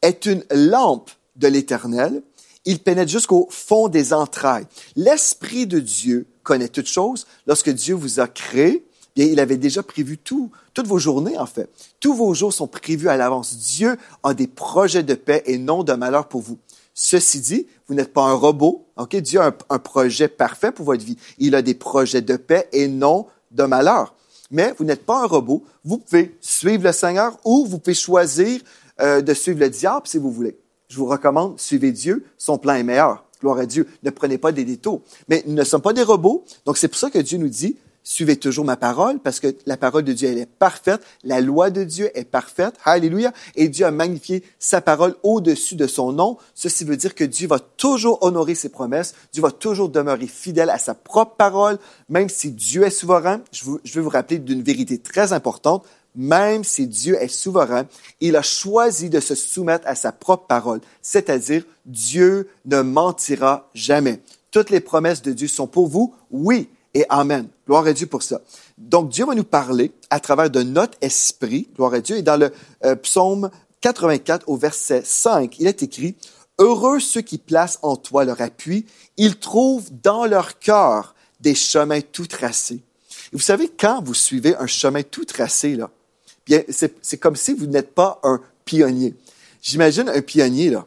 est 0.01 0.25
une 0.25 0.43
lampe 0.51 1.11
de 1.35 1.47
l'Éternel 1.47 2.21
il 2.65 2.79
pénètre 2.79 3.11
jusqu'au 3.11 3.47
fond 3.49 3.87
des 3.87 4.13
entrailles. 4.13 4.67
L'Esprit 4.95 5.65
de 5.65 5.79
Dieu 5.79 6.27
connaît 6.43 6.67
toutes 6.67 6.87
choses. 6.87 7.25
Lorsque 7.47 7.69
Dieu 7.69 7.95
vous 7.95 8.19
a 8.19 8.27
créé, 8.27 8.85
bien, 9.15 9.25
il 9.25 9.39
avait 9.39 9.57
déjà 9.57 9.83
prévu 9.83 10.17
tout, 10.17 10.51
toutes 10.73 10.87
vos 10.87 10.99
journées, 10.99 11.37
en 11.37 11.45
fait. 11.45 11.69
Tous 11.99 12.13
vos 12.13 12.33
jours 12.33 12.53
sont 12.53 12.67
prévus 12.67 13.09
à 13.09 13.17
l'avance. 13.17 13.57
Dieu 13.57 13.97
a 14.23 14.33
des 14.33 14.47
projets 14.47 15.03
de 15.03 15.15
paix 15.15 15.43
et 15.45 15.57
non 15.57 15.83
de 15.83 15.93
malheur 15.93 16.27
pour 16.27 16.41
vous. 16.41 16.59
Ceci 16.93 17.39
dit, 17.39 17.67
vous 17.87 17.95
n'êtes 17.95 18.13
pas 18.13 18.23
un 18.23 18.33
robot. 18.33 18.85
ok? 18.97 19.15
Dieu 19.17 19.39
a 19.39 19.47
un, 19.47 19.55
un, 19.69 19.79
projet 19.79 20.27
parfait 20.27 20.71
pour 20.71 20.85
votre 20.85 21.03
vie. 21.03 21.17
Il 21.39 21.55
a 21.55 21.61
des 21.61 21.73
projets 21.73 22.21
de 22.21 22.35
paix 22.35 22.67
et 22.73 22.87
non 22.87 23.25
de 23.49 23.63
malheur. 23.63 24.13
Mais 24.51 24.73
vous 24.77 24.83
n'êtes 24.83 25.05
pas 25.05 25.23
un 25.23 25.25
robot. 25.25 25.63
Vous 25.83 25.97
pouvez 25.97 26.37
suivre 26.41 26.83
le 26.83 26.91
Seigneur 26.91 27.37
ou 27.45 27.65
vous 27.65 27.79
pouvez 27.79 27.95
choisir 27.95 28.59
euh, 29.01 29.21
de 29.21 29.33
suivre 29.33 29.59
le 29.59 29.69
diable 29.69 30.07
si 30.07 30.17
vous 30.17 30.31
voulez 30.31 30.57
je 30.91 30.97
vous 30.97 31.05
recommande, 31.05 31.57
suivez 31.57 31.93
Dieu, 31.93 32.25
son 32.37 32.57
plan 32.57 32.73
est 32.73 32.83
meilleur. 32.83 33.23
Gloire 33.39 33.57
à 33.57 33.65
Dieu. 33.65 33.87
Ne 34.03 34.09
prenez 34.09 34.37
pas 34.37 34.51
des 34.51 34.65
détours. 34.65 35.01
Mais 35.29 35.41
nous 35.47 35.55
ne 35.55 35.63
sommes 35.63 35.81
pas 35.81 35.93
des 35.93 36.03
robots, 36.03 36.43
donc 36.65 36.77
c'est 36.77 36.89
pour 36.89 36.97
ça 36.97 37.09
que 37.09 37.17
Dieu 37.17 37.37
nous 37.37 37.47
dit, 37.47 37.77
suivez 38.03 38.35
toujours 38.35 38.65
ma 38.65 38.75
parole, 38.75 39.19
parce 39.19 39.39
que 39.39 39.55
la 39.65 39.77
parole 39.77 40.03
de 40.03 40.11
Dieu, 40.11 40.27
elle 40.27 40.37
est 40.37 40.45
parfaite, 40.45 41.01
la 41.23 41.39
loi 41.39 41.69
de 41.69 41.85
Dieu 41.85 42.11
est 42.13 42.25
parfaite, 42.25 42.75
alléluia, 42.83 43.31
et 43.55 43.69
Dieu 43.69 43.85
a 43.85 43.91
magnifié 43.91 44.43
sa 44.59 44.81
parole 44.81 45.15
au-dessus 45.23 45.75
de 45.75 45.87
son 45.87 46.11
nom. 46.11 46.37
Ceci 46.55 46.83
veut 46.83 46.97
dire 46.97 47.15
que 47.15 47.23
Dieu 47.23 47.47
va 47.47 47.59
toujours 47.59 48.21
honorer 48.21 48.53
ses 48.53 48.69
promesses, 48.69 49.15
Dieu 49.31 49.41
va 49.41 49.51
toujours 49.51 49.87
demeurer 49.87 50.27
fidèle 50.27 50.69
à 50.69 50.77
sa 50.77 50.93
propre 50.93 51.35
parole, 51.35 51.79
même 52.09 52.27
si 52.27 52.51
Dieu 52.51 52.83
est 52.83 52.89
souverain. 52.89 53.41
Je, 53.53 53.63
je 53.83 53.93
veux 53.93 54.01
vous 54.01 54.09
rappeler 54.09 54.39
d'une 54.39 54.61
vérité 54.61 54.97
très 54.97 55.31
importante, 55.31 55.85
même 56.15 56.63
si 56.63 56.87
Dieu 56.87 57.21
est 57.21 57.27
souverain, 57.27 57.85
il 58.19 58.35
a 58.35 58.41
choisi 58.41 59.09
de 59.09 59.19
se 59.19 59.35
soumettre 59.35 59.87
à 59.87 59.95
sa 59.95 60.11
propre 60.11 60.47
parole, 60.47 60.81
c'est-à-dire 61.01 61.63
Dieu 61.85 62.49
ne 62.65 62.81
mentira 62.81 63.69
jamais. 63.73 64.21
Toutes 64.51 64.69
les 64.69 64.81
promesses 64.81 65.21
de 65.21 65.31
Dieu 65.31 65.47
sont 65.47 65.67
pour 65.67 65.87
vous, 65.87 66.13
oui 66.29 66.69
et 66.93 67.05
amen. 67.09 67.47
Gloire 67.65 67.87
à 67.87 67.93
Dieu 67.93 68.07
pour 68.07 68.23
ça. 68.23 68.41
Donc 68.77 69.09
Dieu 69.09 69.25
va 69.25 69.35
nous 69.35 69.45
parler 69.45 69.91
à 70.09 70.19
travers 70.19 70.49
de 70.49 70.61
notre 70.61 70.97
esprit, 71.01 71.69
gloire 71.75 71.93
à 71.93 72.01
Dieu, 72.01 72.17
et 72.17 72.21
dans 72.21 72.37
le 72.37 72.51
euh, 72.83 72.95
psaume 72.95 73.49
84 73.79 74.47
au 74.47 74.57
verset 74.57 75.01
5, 75.05 75.59
il 75.59 75.67
est 75.67 75.83
écrit, 75.83 76.15
Heureux 76.59 76.99
ceux 76.99 77.21
qui 77.21 77.37
placent 77.37 77.79
en 77.81 77.95
toi 77.95 78.25
leur 78.25 78.41
appui, 78.41 78.85
ils 79.17 79.39
trouvent 79.39 79.89
dans 80.03 80.25
leur 80.25 80.59
cœur 80.59 81.15
des 81.39 81.55
chemins 81.55 82.01
tout 82.01 82.27
tracés. 82.27 82.83
Et 83.33 83.35
vous 83.35 83.39
savez, 83.39 83.67
quand 83.69 84.03
vous 84.03 84.13
suivez 84.13 84.55
un 84.57 84.67
chemin 84.67 85.01
tout 85.01 85.25
tracé, 85.25 85.75
là, 85.75 85.89
c'est 86.69 87.17
comme 87.17 87.35
si 87.35 87.53
vous 87.53 87.65
n'êtes 87.65 87.93
pas 87.93 88.19
un 88.23 88.41
pionnier. 88.65 89.13
J'imagine 89.61 90.09
un 90.09 90.21
pionnier, 90.21 90.77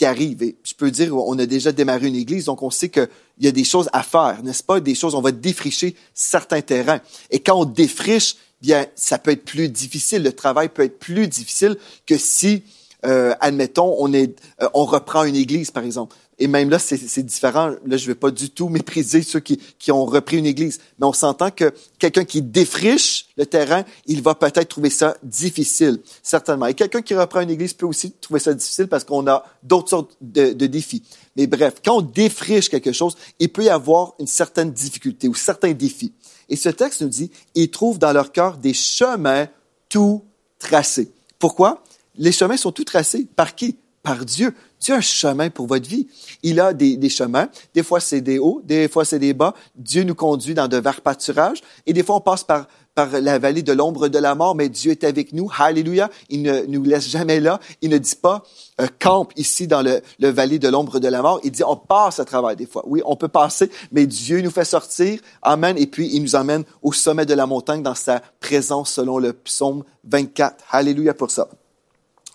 qui 0.00 0.06
arrive. 0.06 0.42
Et 0.42 0.56
je 0.64 0.72
peux 0.74 0.90
dire, 0.90 1.14
on 1.14 1.38
a 1.38 1.44
déjà 1.44 1.72
démarré 1.72 2.08
une 2.08 2.16
église, 2.16 2.46
donc 2.46 2.62
on 2.62 2.70
sait 2.70 2.88
qu'il 2.88 3.08
y 3.40 3.48
a 3.48 3.52
des 3.52 3.64
choses 3.64 3.90
à 3.92 4.02
faire, 4.02 4.42
n'est-ce 4.42 4.62
pas? 4.62 4.80
Des 4.80 4.94
choses, 4.94 5.14
on 5.14 5.20
va 5.20 5.30
défricher 5.30 5.94
certains 6.14 6.62
terrains. 6.62 7.00
Et 7.30 7.40
quand 7.40 7.60
on 7.60 7.66
défriche, 7.66 8.36
bien, 8.62 8.86
ça 8.94 9.18
peut 9.18 9.32
être 9.32 9.44
plus 9.44 9.68
difficile. 9.68 10.22
Le 10.22 10.32
travail 10.32 10.70
peut 10.70 10.84
être 10.84 10.98
plus 10.98 11.28
difficile 11.28 11.76
que 12.06 12.16
si, 12.16 12.62
euh, 13.04 13.34
admettons, 13.40 13.94
euh, 14.08 14.26
on 14.72 14.86
reprend 14.86 15.24
une 15.24 15.36
église, 15.36 15.70
par 15.70 15.84
exemple. 15.84 16.16
Et 16.42 16.48
même 16.48 16.70
là, 16.70 16.78
c'est 16.78 17.22
différent. 17.22 17.68
Là, 17.84 17.98
je 17.98 18.04
ne 18.04 18.06
vais 18.08 18.14
pas 18.14 18.30
du 18.30 18.48
tout 18.48 18.70
mépriser 18.70 19.22
ceux 19.22 19.40
qui, 19.40 19.60
ont 19.92 20.06
repris 20.06 20.38
une 20.38 20.46
église. 20.46 20.80
Mais 20.98 21.06
on 21.06 21.12
s'entend 21.12 21.50
que 21.50 21.70
quelqu'un 21.98 22.24
qui 22.24 22.40
défriche 22.40 23.26
le 23.36 23.44
terrain, 23.44 23.84
il 24.06 24.22
va 24.22 24.34
peut-être 24.34 24.68
trouver 24.68 24.88
ça 24.88 25.16
difficile, 25.22 26.00
certainement. 26.22 26.66
Et 26.66 26.72
quelqu'un 26.72 27.02
qui 27.02 27.14
reprend 27.14 27.42
une 27.42 27.50
église 27.50 27.74
peut 27.74 27.84
aussi 27.84 28.12
trouver 28.12 28.40
ça 28.40 28.54
difficile 28.54 28.88
parce 28.88 29.04
qu'on 29.04 29.26
a 29.26 29.44
d'autres 29.62 29.90
sortes 29.90 30.16
de, 30.22 30.54
de, 30.54 30.66
défis. 30.66 31.02
Mais 31.36 31.46
bref, 31.46 31.74
quand 31.84 31.98
on 31.98 32.00
défriche 32.00 32.70
quelque 32.70 32.92
chose, 32.92 33.16
il 33.38 33.50
peut 33.50 33.64
y 33.64 33.68
avoir 33.68 34.14
une 34.18 34.26
certaine 34.26 34.72
difficulté 34.72 35.28
ou 35.28 35.34
certains 35.34 35.72
défis. 35.72 36.14
Et 36.48 36.56
ce 36.56 36.70
texte 36.70 37.02
nous 37.02 37.08
dit, 37.08 37.30
ils 37.54 37.70
trouvent 37.70 37.98
dans 37.98 38.12
leur 38.14 38.32
cœur 38.32 38.56
des 38.56 38.72
chemins 38.72 39.46
tout 39.90 40.24
tracés. 40.58 41.12
Pourquoi? 41.38 41.84
Les 42.16 42.32
chemins 42.32 42.56
sont 42.56 42.72
tout 42.72 42.84
tracés. 42.84 43.26
Par 43.36 43.54
qui? 43.54 43.76
Par 44.02 44.24
Dieu. 44.24 44.54
Dieu 44.80 44.94
a 44.94 44.98
un 44.98 45.02
chemin 45.02 45.50
pour 45.50 45.66
votre 45.66 45.88
vie. 45.88 46.08
Il 46.42 46.58
a 46.60 46.72
des, 46.72 46.96
des 46.96 47.08
chemins. 47.08 47.48
Des 47.74 47.82
fois, 47.82 48.00
c'est 48.00 48.20
des 48.20 48.38
hauts, 48.38 48.62
des 48.64 48.88
fois, 48.88 49.04
c'est 49.04 49.18
des 49.18 49.34
bas. 49.34 49.54
Dieu 49.76 50.02
nous 50.02 50.14
conduit 50.14 50.54
dans 50.54 50.68
de 50.68 50.78
verts 50.78 51.02
pâturages. 51.02 51.60
Et 51.86 51.92
des 51.92 52.02
fois, 52.02 52.16
on 52.16 52.20
passe 52.20 52.44
par 52.44 52.66
par 52.94 53.20
la 53.20 53.38
vallée 53.38 53.62
de 53.62 53.72
l'ombre 53.72 54.08
de 54.08 54.18
la 54.18 54.34
mort, 54.34 54.54
mais 54.54 54.68
Dieu 54.68 54.90
est 54.90 55.04
avec 55.04 55.32
nous. 55.32 55.50
Alléluia. 55.58 56.10
Il 56.28 56.42
ne 56.42 56.62
nous 56.66 56.82
laisse 56.82 57.08
jamais 57.08 57.40
là. 57.40 57.60
Il 57.82 57.90
ne 57.90 57.98
dit 57.98 58.16
pas, 58.16 58.42
euh, 58.80 58.86
campe 58.98 59.32
ici 59.36 59.66
dans 59.66 59.82
le, 59.82 60.00
le 60.18 60.28
vallée 60.28 60.58
de 60.58 60.68
l'ombre 60.68 60.98
de 60.98 61.08
la 61.08 61.22
mort. 61.22 61.40
Il 61.44 61.52
dit, 61.52 61.62
on 61.64 61.76
passe 61.76 62.18
à 62.18 62.24
travers 62.24 62.56
des 62.56 62.66
fois. 62.66 62.82
Oui, 62.86 63.00
on 63.04 63.16
peut 63.16 63.28
passer, 63.28 63.70
mais 63.92 64.06
Dieu 64.06 64.40
nous 64.40 64.50
fait 64.50 64.64
sortir. 64.64 65.20
Amen. 65.42 65.76
Et 65.78 65.86
puis, 65.86 66.10
il 66.12 66.22
nous 66.22 66.34
emmène 66.34 66.64
au 66.82 66.92
sommet 66.92 67.26
de 67.26 67.34
la 67.34 67.46
montagne 67.46 67.82
dans 67.82 67.94
sa 67.94 68.20
présence 68.40 68.92
selon 68.92 69.18
le 69.18 69.32
psaume 69.32 69.84
24. 70.04 70.64
Alléluia 70.70 71.14
pour 71.14 71.30
ça. 71.30 71.48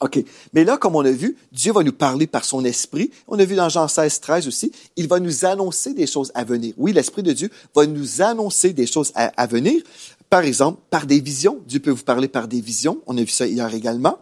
OK. 0.01 0.23
Mais 0.53 0.63
là, 0.63 0.77
comme 0.77 0.95
on 0.95 1.05
a 1.05 1.11
vu, 1.11 1.37
Dieu 1.51 1.71
va 1.71 1.83
nous 1.83 1.93
parler 1.93 2.27
par 2.27 2.43
son 2.43 2.65
esprit. 2.65 3.11
On 3.27 3.39
a 3.39 3.45
vu 3.45 3.55
dans 3.55 3.69
Jean 3.69 3.87
16, 3.87 4.19
13 4.19 4.47
aussi, 4.47 4.71
il 4.97 5.07
va 5.07 5.19
nous 5.19 5.45
annoncer 5.45 5.93
des 5.93 6.07
choses 6.07 6.31
à 6.35 6.43
venir. 6.43 6.73
Oui, 6.77 6.91
l'esprit 6.91 7.23
de 7.23 7.31
Dieu 7.31 7.49
va 7.73 7.85
nous 7.85 8.21
annoncer 8.21 8.73
des 8.73 8.87
choses 8.87 9.11
à, 9.15 9.47
venir. 9.47 9.81
Par 10.29 10.41
exemple, 10.41 10.81
par 10.89 11.05
des 11.05 11.21
visions. 11.21 11.59
Dieu 11.65 11.79
peut 11.79 11.91
vous 11.91 12.03
parler 12.03 12.27
par 12.27 12.47
des 12.47 12.59
visions. 12.59 12.99
On 13.07 13.17
a 13.17 13.21
vu 13.21 13.29
ça 13.29 13.47
hier 13.47 13.73
également. 13.73 14.19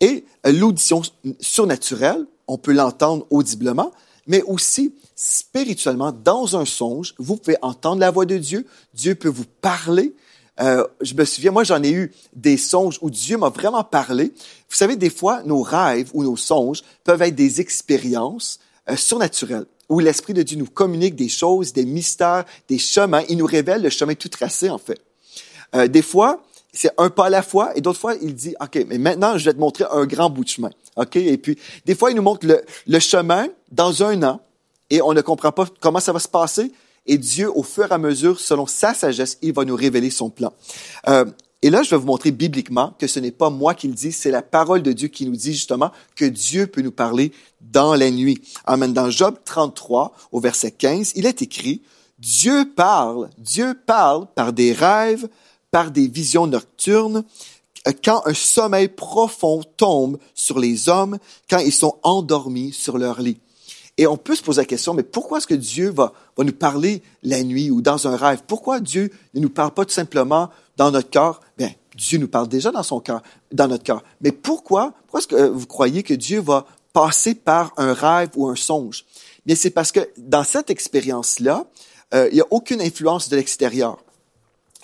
Et 0.00 0.24
euh, 0.46 0.52
l'audition 0.52 1.00
surnaturelle, 1.40 2.26
on 2.46 2.58
peut 2.58 2.72
l'entendre 2.72 3.26
audiblement, 3.30 3.92
mais 4.26 4.42
aussi 4.42 4.92
spirituellement, 5.14 6.12
dans 6.12 6.56
un 6.56 6.66
songe, 6.66 7.14
vous 7.18 7.36
pouvez 7.36 7.56
entendre 7.62 8.00
la 8.00 8.10
voix 8.10 8.26
de 8.26 8.36
Dieu. 8.36 8.66
Dieu 8.92 9.14
peut 9.14 9.28
vous 9.28 9.46
parler. 9.62 10.14
Euh, 10.60 10.86
je 11.00 11.14
me 11.14 11.24
souviens, 11.24 11.50
moi 11.50 11.64
j'en 11.64 11.82
ai 11.82 11.90
eu 11.90 12.12
des 12.34 12.56
songes 12.56 12.98
où 13.02 13.10
Dieu 13.10 13.36
m'a 13.36 13.50
vraiment 13.50 13.84
parlé. 13.84 14.32
Vous 14.68 14.76
savez, 14.76 14.96
des 14.96 15.10
fois, 15.10 15.42
nos 15.44 15.62
rêves 15.62 16.10
ou 16.14 16.22
nos 16.22 16.36
songes 16.36 16.82
peuvent 17.04 17.22
être 17.22 17.34
des 17.34 17.60
expériences 17.60 18.58
euh, 18.88 18.96
surnaturelles 18.96 19.66
où 19.88 20.00
l'Esprit 20.00 20.34
de 20.34 20.42
Dieu 20.42 20.56
nous 20.56 20.66
communique 20.66 21.14
des 21.14 21.28
choses, 21.28 21.72
des 21.72 21.84
mystères, 21.84 22.44
des 22.68 22.78
chemins. 22.78 23.22
Il 23.28 23.38
nous 23.38 23.46
révèle 23.46 23.82
le 23.82 23.90
chemin 23.90 24.14
tout 24.14 24.28
tracé, 24.28 24.68
en 24.70 24.78
fait. 24.78 25.00
Euh, 25.74 25.88
des 25.88 26.02
fois, 26.02 26.42
c'est 26.72 26.90
un 26.98 27.08
pas 27.08 27.26
à 27.26 27.30
la 27.30 27.42
fois, 27.42 27.76
et 27.76 27.80
d'autres 27.80 28.00
fois, 28.00 28.14
il 28.20 28.34
dit, 28.34 28.54
OK, 28.60 28.84
mais 28.88 28.98
maintenant, 28.98 29.38
je 29.38 29.44
vais 29.44 29.54
te 29.54 29.58
montrer 29.58 29.84
un 29.90 30.04
grand 30.06 30.30
bout 30.30 30.44
de 30.44 30.48
chemin. 30.48 30.70
OK? 30.96 31.16
Et 31.16 31.38
puis, 31.38 31.58
des 31.84 31.94
fois, 31.94 32.10
il 32.10 32.16
nous 32.16 32.22
montre 32.22 32.46
le, 32.46 32.62
le 32.86 32.98
chemin 32.98 33.48
dans 33.70 34.02
un 34.02 34.22
an, 34.22 34.40
et 34.90 35.00
on 35.02 35.12
ne 35.12 35.20
comprend 35.20 35.52
pas 35.52 35.66
comment 35.80 36.00
ça 36.00 36.12
va 36.12 36.18
se 36.18 36.28
passer, 36.28 36.72
et 37.06 37.18
Dieu, 37.18 37.50
au 37.56 37.62
fur 37.62 37.90
et 37.90 37.94
à 37.94 37.98
mesure, 37.98 38.40
selon 38.40 38.66
sa 38.66 38.94
sagesse, 38.94 39.38
il 39.42 39.52
va 39.52 39.64
nous 39.64 39.76
révéler 39.76 40.10
son 40.10 40.30
plan. 40.30 40.52
Euh, 41.08 41.24
et 41.62 41.70
là, 41.70 41.82
je 41.82 41.90
vais 41.90 41.96
vous 41.96 42.06
montrer 42.06 42.30
bibliquement 42.30 42.94
que 42.98 43.06
ce 43.06 43.18
n'est 43.18 43.30
pas 43.30 43.50
moi 43.50 43.74
qui 43.74 43.88
le 43.88 43.94
dis, 43.94 44.12
c'est 44.12 44.30
la 44.30 44.42
parole 44.42 44.82
de 44.82 44.92
Dieu 44.92 45.08
qui 45.08 45.26
nous 45.26 45.36
dit 45.36 45.52
justement 45.52 45.90
que 46.14 46.24
Dieu 46.24 46.66
peut 46.66 46.82
nous 46.82 46.92
parler 46.92 47.32
dans 47.60 47.94
la 47.94 48.10
nuit. 48.10 48.40
Amen. 48.66 48.92
Dans 48.92 49.10
Job 49.10 49.36
33, 49.44 50.14
au 50.32 50.40
verset 50.40 50.70
15, 50.70 51.12
il 51.16 51.26
est 51.26 51.42
écrit, 51.42 51.82
Dieu 52.18 52.70
parle, 52.76 53.30
Dieu 53.38 53.74
parle 53.86 54.26
par 54.34 54.52
des 54.52 54.72
rêves, 54.72 55.28
par 55.70 55.90
des 55.90 56.08
visions 56.08 56.46
nocturnes, 56.46 57.24
quand 58.04 58.22
un 58.26 58.34
sommeil 58.34 58.88
profond 58.88 59.62
tombe 59.76 60.18
sur 60.34 60.58
les 60.58 60.88
hommes, 60.88 61.18
quand 61.48 61.58
ils 61.58 61.72
sont 61.72 61.98
endormis 62.02 62.72
sur 62.72 62.98
leur 62.98 63.20
lit. 63.20 63.38
Et 63.98 64.06
on 64.06 64.16
peut 64.16 64.36
se 64.36 64.42
poser 64.42 64.60
la 64.60 64.66
question, 64.66 64.92
mais 64.92 65.02
pourquoi 65.02 65.38
est-ce 65.38 65.46
que 65.46 65.54
Dieu 65.54 65.90
va, 65.90 66.12
va 66.36 66.44
nous 66.44 66.52
parler 66.52 67.02
la 67.22 67.42
nuit 67.42 67.70
ou 67.70 67.80
dans 67.80 68.06
un 68.06 68.16
rêve? 68.16 68.42
Pourquoi 68.46 68.80
Dieu 68.80 69.10
ne 69.34 69.40
nous 69.40 69.48
parle 69.48 69.72
pas 69.72 69.84
tout 69.84 69.94
simplement 69.94 70.50
dans 70.76 70.90
notre 70.90 71.08
cœur? 71.08 71.40
Bien, 71.56 71.70
Dieu 71.96 72.18
nous 72.18 72.28
parle 72.28 72.48
déjà 72.48 72.70
dans 72.70 72.82
son 72.82 73.00
cœur, 73.00 73.22
dans 73.52 73.68
notre 73.68 73.84
cœur. 73.84 74.04
Mais 74.20 74.32
pourquoi, 74.32 74.92
pourquoi 75.02 75.20
est-ce 75.20 75.28
que 75.28 75.48
vous 75.48 75.66
croyez 75.66 76.02
que 76.02 76.12
Dieu 76.12 76.40
va 76.40 76.66
passer 76.92 77.34
par 77.34 77.72
un 77.78 77.94
rêve 77.94 78.30
ou 78.36 78.48
un 78.48 78.56
songe? 78.56 79.06
Bien, 79.46 79.56
c'est 79.56 79.70
parce 79.70 79.92
que 79.92 80.00
dans 80.18 80.44
cette 80.44 80.68
expérience-là, 80.68 81.64
euh, 82.14 82.28
il 82.30 82.34
n'y 82.34 82.40
a 82.40 82.46
aucune 82.50 82.82
influence 82.82 83.30
de 83.30 83.36
l'extérieur. 83.36 83.98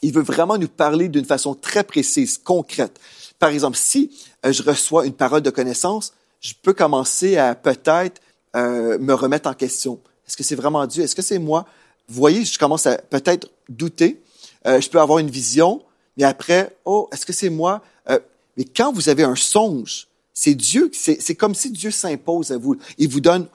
Il 0.01 0.13
veut 0.13 0.23
vraiment 0.23 0.57
nous 0.57 0.69
parler 0.69 1.09
d'une 1.09 1.25
façon 1.25 1.55
très 1.55 1.85
précise, 1.85 2.39
concrète. 2.39 2.99
Par 3.39 3.51
exemple, 3.51 3.77
si 3.77 4.11
euh, 4.47 4.53
je 4.53 4.63
reçois 4.63 5.07
une 5.07 5.13
parole 5.13 5.43
de 5.43 5.51
connaissance, 5.51 6.15
je 6.41 6.55
peux 6.61 6.73
commencer 6.73 7.37
à 7.37 7.55
peut-être 7.55 8.21
euh, 8.57 8.99
me 8.99 9.15
remettre 9.15 9.49
en 9.49 9.55
question. 9.55 10.01
Est-ce 10.27 10.37
que 10.37 10.43
c'est 10.43 10.55
vraiment 10.55 10.87
Dieu? 10.87 11.03
Est-ce 11.03 11.15
que 11.15 11.23
c'est 11.23 11.39
moi? 11.39 11.67
Vous 12.09 12.15
voyez, 12.15 12.45
je 12.45 12.59
commence 12.59 12.87
à 12.87 12.99
peut-être 12.99 13.49
douter. 13.69 14.23
Euh, 14.67 14.81
je 14.81 14.89
peux 14.89 15.01
avoir 15.01 15.19
une 15.19 15.31
vision, 15.31 15.83
mais 16.17 16.25
après, 16.25 16.77
oh, 16.85 17.09
est-ce 17.13 17.27
que 17.27 17.33
c'est 17.33 17.51
moi? 17.51 17.83
Euh, 18.09 18.19
mais 18.57 18.65
quand 18.65 18.93
vous 18.93 19.09
avez 19.09 19.25
un 19.25 19.37
songe, 19.37 20.09
c'est 20.35 20.55
Dieu, 20.55 20.91
c'est 20.93 21.35
comme 21.35 21.55
si 21.55 21.71
Dieu 21.71 21.91
s'impose 21.91 22.53
à 22.53 22.59
vous. 22.59 22.77
Il 22.99 23.09
vous 23.09 23.21
donne 23.21 23.47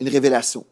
une 0.00 0.08
révélation. 0.08 0.64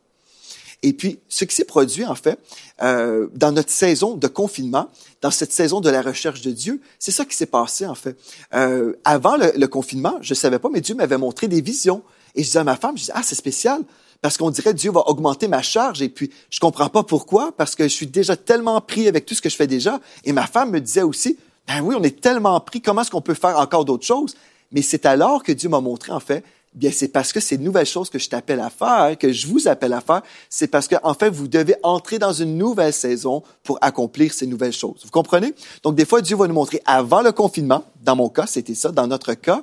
Et 0.82 0.92
puis, 0.92 1.20
ce 1.28 1.44
qui 1.44 1.54
s'est 1.54 1.64
produit, 1.64 2.04
en 2.04 2.16
fait, 2.16 2.38
euh, 2.82 3.28
dans 3.34 3.52
notre 3.52 3.70
saison 3.70 4.16
de 4.16 4.26
confinement, 4.26 4.88
dans 5.20 5.30
cette 5.30 5.52
saison 5.52 5.80
de 5.80 5.88
la 5.88 6.02
recherche 6.02 6.40
de 6.40 6.50
Dieu, 6.50 6.80
c'est 6.98 7.12
ça 7.12 7.24
qui 7.24 7.36
s'est 7.36 7.46
passé, 7.46 7.86
en 7.86 7.94
fait. 7.94 8.16
Euh, 8.54 8.94
avant 9.04 9.36
le, 9.36 9.52
le, 9.56 9.68
confinement, 9.68 10.18
je 10.20 10.34
savais 10.34 10.58
pas, 10.58 10.68
mais 10.72 10.80
Dieu 10.80 10.96
m'avait 10.96 11.18
montré 11.18 11.46
des 11.46 11.60
visions. 11.60 12.02
Et 12.34 12.42
je 12.42 12.48
disais 12.48 12.58
à 12.58 12.64
ma 12.64 12.76
femme, 12.76 12.96
je 12.96 13.02
disais, 13.02 13.12
ah, 13.14 13.22
c'est 13.22 13.34
spécial, 13.34 13.82
parce 14.20 14.36
qu'on 14.36 14.50
dirait 14.50 14.72
Dieu 14.72 14.90
va 14.90 15.00
augmenter 15.08 15.48
ma 15.48 15.62
charge. 15.62 16.00
Et 16.00 16.08
puis, 16.08 16.30
je 16.48 16.60
comprends 16.60 16.88
pas 16.88 17.02
pourquoi, 17.02 17.52
parce 17.56 17.74
que 17.74 17.84
je 17.84 17.88
suis 17.88 18.06
déjà 18.06 18.36
tellement 18.36 18.80
pris 18.80 19.08
avec 19.08 19.26
tout 19.26 19.34
ce 19.34 19.42
que 19.42 19.48
je 19.48 19.56
fais 19.56 19.66
déjà. 19.66 20.00
Et 20.24 20.32
ma 20.32 20.46
femme 20.46 20.70
me 20.70 20.80
disait 20.80 21.02
aussi, 21.02 21.36
ben 21.66 21.80
oui, 21.82 21.94
on 21.98 22.02
est 22.02 22.20
tellement 22.20 22.58
pris, 22.60 22.80
comment 22.80 23.02
est-ce 23.02 23.10
qu'on 23.10 23.20
peut 23.20 23.34
faire 23.34 23.58
encore 23.58 23.84
d'autres 23.84 24.06
choses? 24.06 24.34
Mais 24.70 24.82
c'est 24.82 25.06
alors 25.06 25.42
que 25.42 25.52
Dieu 25.52 25.68
m'a 25.68 25.80
montré, 25.80 26.12
en 26.12 26.20
fait, 26.20 26.44
bien, 26.74 26.90
c'est 26.90 27.08
parce 27.08 27.32
que 27.32 27.40
ces 27.40 27.58
nouvelles 27.58 27.86
choses 27.86 28.08
que 28.08 28.18
je 28.18 28.28
t'appelle 28.28 28.60
à 28.60 28.70
faire, 28.70 29.16
que 29.18 29.32
je 29.32 29.46
vous 29.46 29.68
appelle 29.68 29.92
à 29.92 30.00
faire, 30.00 30.22
c'est 30.48 30.68
parce 30.68 30.88
que, 30.88 30.96
en 31.02 31.14
fait, 31.14 31.28
vous 31.28 31.48
devez 31.48 31.74
entrer 31.82 32.18
dans 32.18 32.32
une 32.32 32.56
nouvelle 32.56 32.92
saison 32.92 33.42
pour 33.62 33.78
accomplir 33.82 34.32
ces 34.32 34.46
nouvelles 34.46 34.72
choses. 34.72 35.00
Vous 35.04 35.10
comprenez? 35.10 35.52
Donc, 35.82 35.96
des 35.96 36.06
fois, 36.06 36.22
Dieu 36.22 36.36
va 36.36 36.46
nous 36.46 36.54
montrer 36.54 36.80
avant 36.86 37.22
le 37.22 37.32
confinement. 37.32 37.84
Dans 38.02 38.16
mon 38.16 38.28
cas, 38.28 38.46
c'était 38.46 38.74
ça. 38.74 38.90
Dans 38.90 39.06
notre 39.06 39.34
cas, 39.34 39.62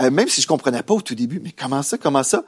euh, 0.00 0.10
même 0.10 0.28
si 0.28 0.40
je 0.40 0.46
comprenais 0.46 0.82
pas 0.82 0.94
au 0.94 1.00
tout 1.00 1.14
début, 1.14 1.40
mais 1.40 1.52
comment 1.52 1.82
ça, 1.82 1.98
comment 1.98 2.22
ça? 2.22 2.44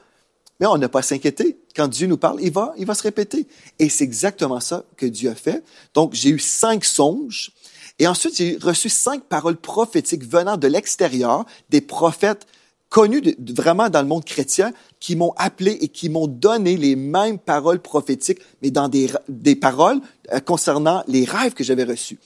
Mais 0.61 0.67
on 0.67 0.79
n'a 0.79 0.89
pas 0.89 1.01
à 1.01 1.03
s'inquiéter. 1.03 1.59
Quand 1.75 1.89
Dieu 1.89 2.07
nous 2.07 2.19
parle, 2.19 2.41
il 2.41 2.53
va, 2.53 2.73
il 2.79 2.87
va 2.87 2.95
se 2.95 3.03
répéter. 3.03 3.49
Et 3.79 3.89
c'est 3.89 4.05
exactement 4.05 4.61
ça 4.61 4.85
que 4.97 5.07
Dieu 5.07 5.31
a 5.31 5.35
fait. 5.35 5.65
Donc, 5.93 6.15
j'ai 6.15 6.31
eu 6.31 6.39
cinq 6.39 6.85
songes. 6.85 7.51
Et 7.99 8.07
ensuite, 8.07 8.37
j'ai 8.37 8.59
reçu 8.61 8.89
cinq 8.89 9.25
paroles 9.25 9.57
prophétiques 9.57 10.25
venant 10.25 10.57
de 10.57 10.69
l'extérieur, 10.69 11.47
des 11.71 11.81
prophètes 11.81 12.47
connus 12.91 13.23
vraiment 13.39 13.89
dans 13.89 14.03
le 14.03 14.09
monde 14.09 14.25
chrétien, 14.25 14.73
qui 15.01 15.17
m'ont 15.17 15.33
appelé 15.37 15.73
et 15.81 15.89
qui 15.89 16.09
m'ont 16.11 16.29
donné 16.29 16.77
les 16.77 16.95
mêmes 16.95 17.39
paroles 17.39 17.81
prophétiques, 17.81 18.41
mais 18.61 18.71
dans 18.71 18.89
des, 18.89 19.11
des 19.29 19.57
paroles 19.57 20.01
euh, 20.33 20.41
concernant 20.41 21.03
les 21.09 21.25
rêves 21.25 21.55
que 21.55 21.65
j'avais 21.65 21.85
reçus. 21.85 22.19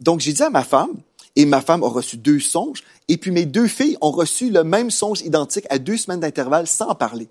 Donc, 0.00 0.20
j'ai 0.20 0.32
dit 0.32 0.42
à 0.42 0.50
ma 0.50 0.62
femme, 0.62 0.92
et 1.36 1.44
ma 1.44 1.60
femme 1.60 1.82
a 1.82 1.88
reçu 1.88 2.16
deux 2.16 2.40
songes. 2.40 2.82
Et 3.08 3.16
puis 3.16 3.30
mes 3.30 3.46
deux 3.46 3.68
filles 3.68 3.96
ont 4.00 4.10
reçu 4.10 4.50
le 4.50 4.64
même 4.64 4.90
songe 4.90 5.22
identique 5.22 5.66
à 5.70 5.78
deux 5.78 5.96
semaines 5.96 6.20
d'intervalle 6.20 6.66
sans 6.66 6.94
parler. 6.94 7.28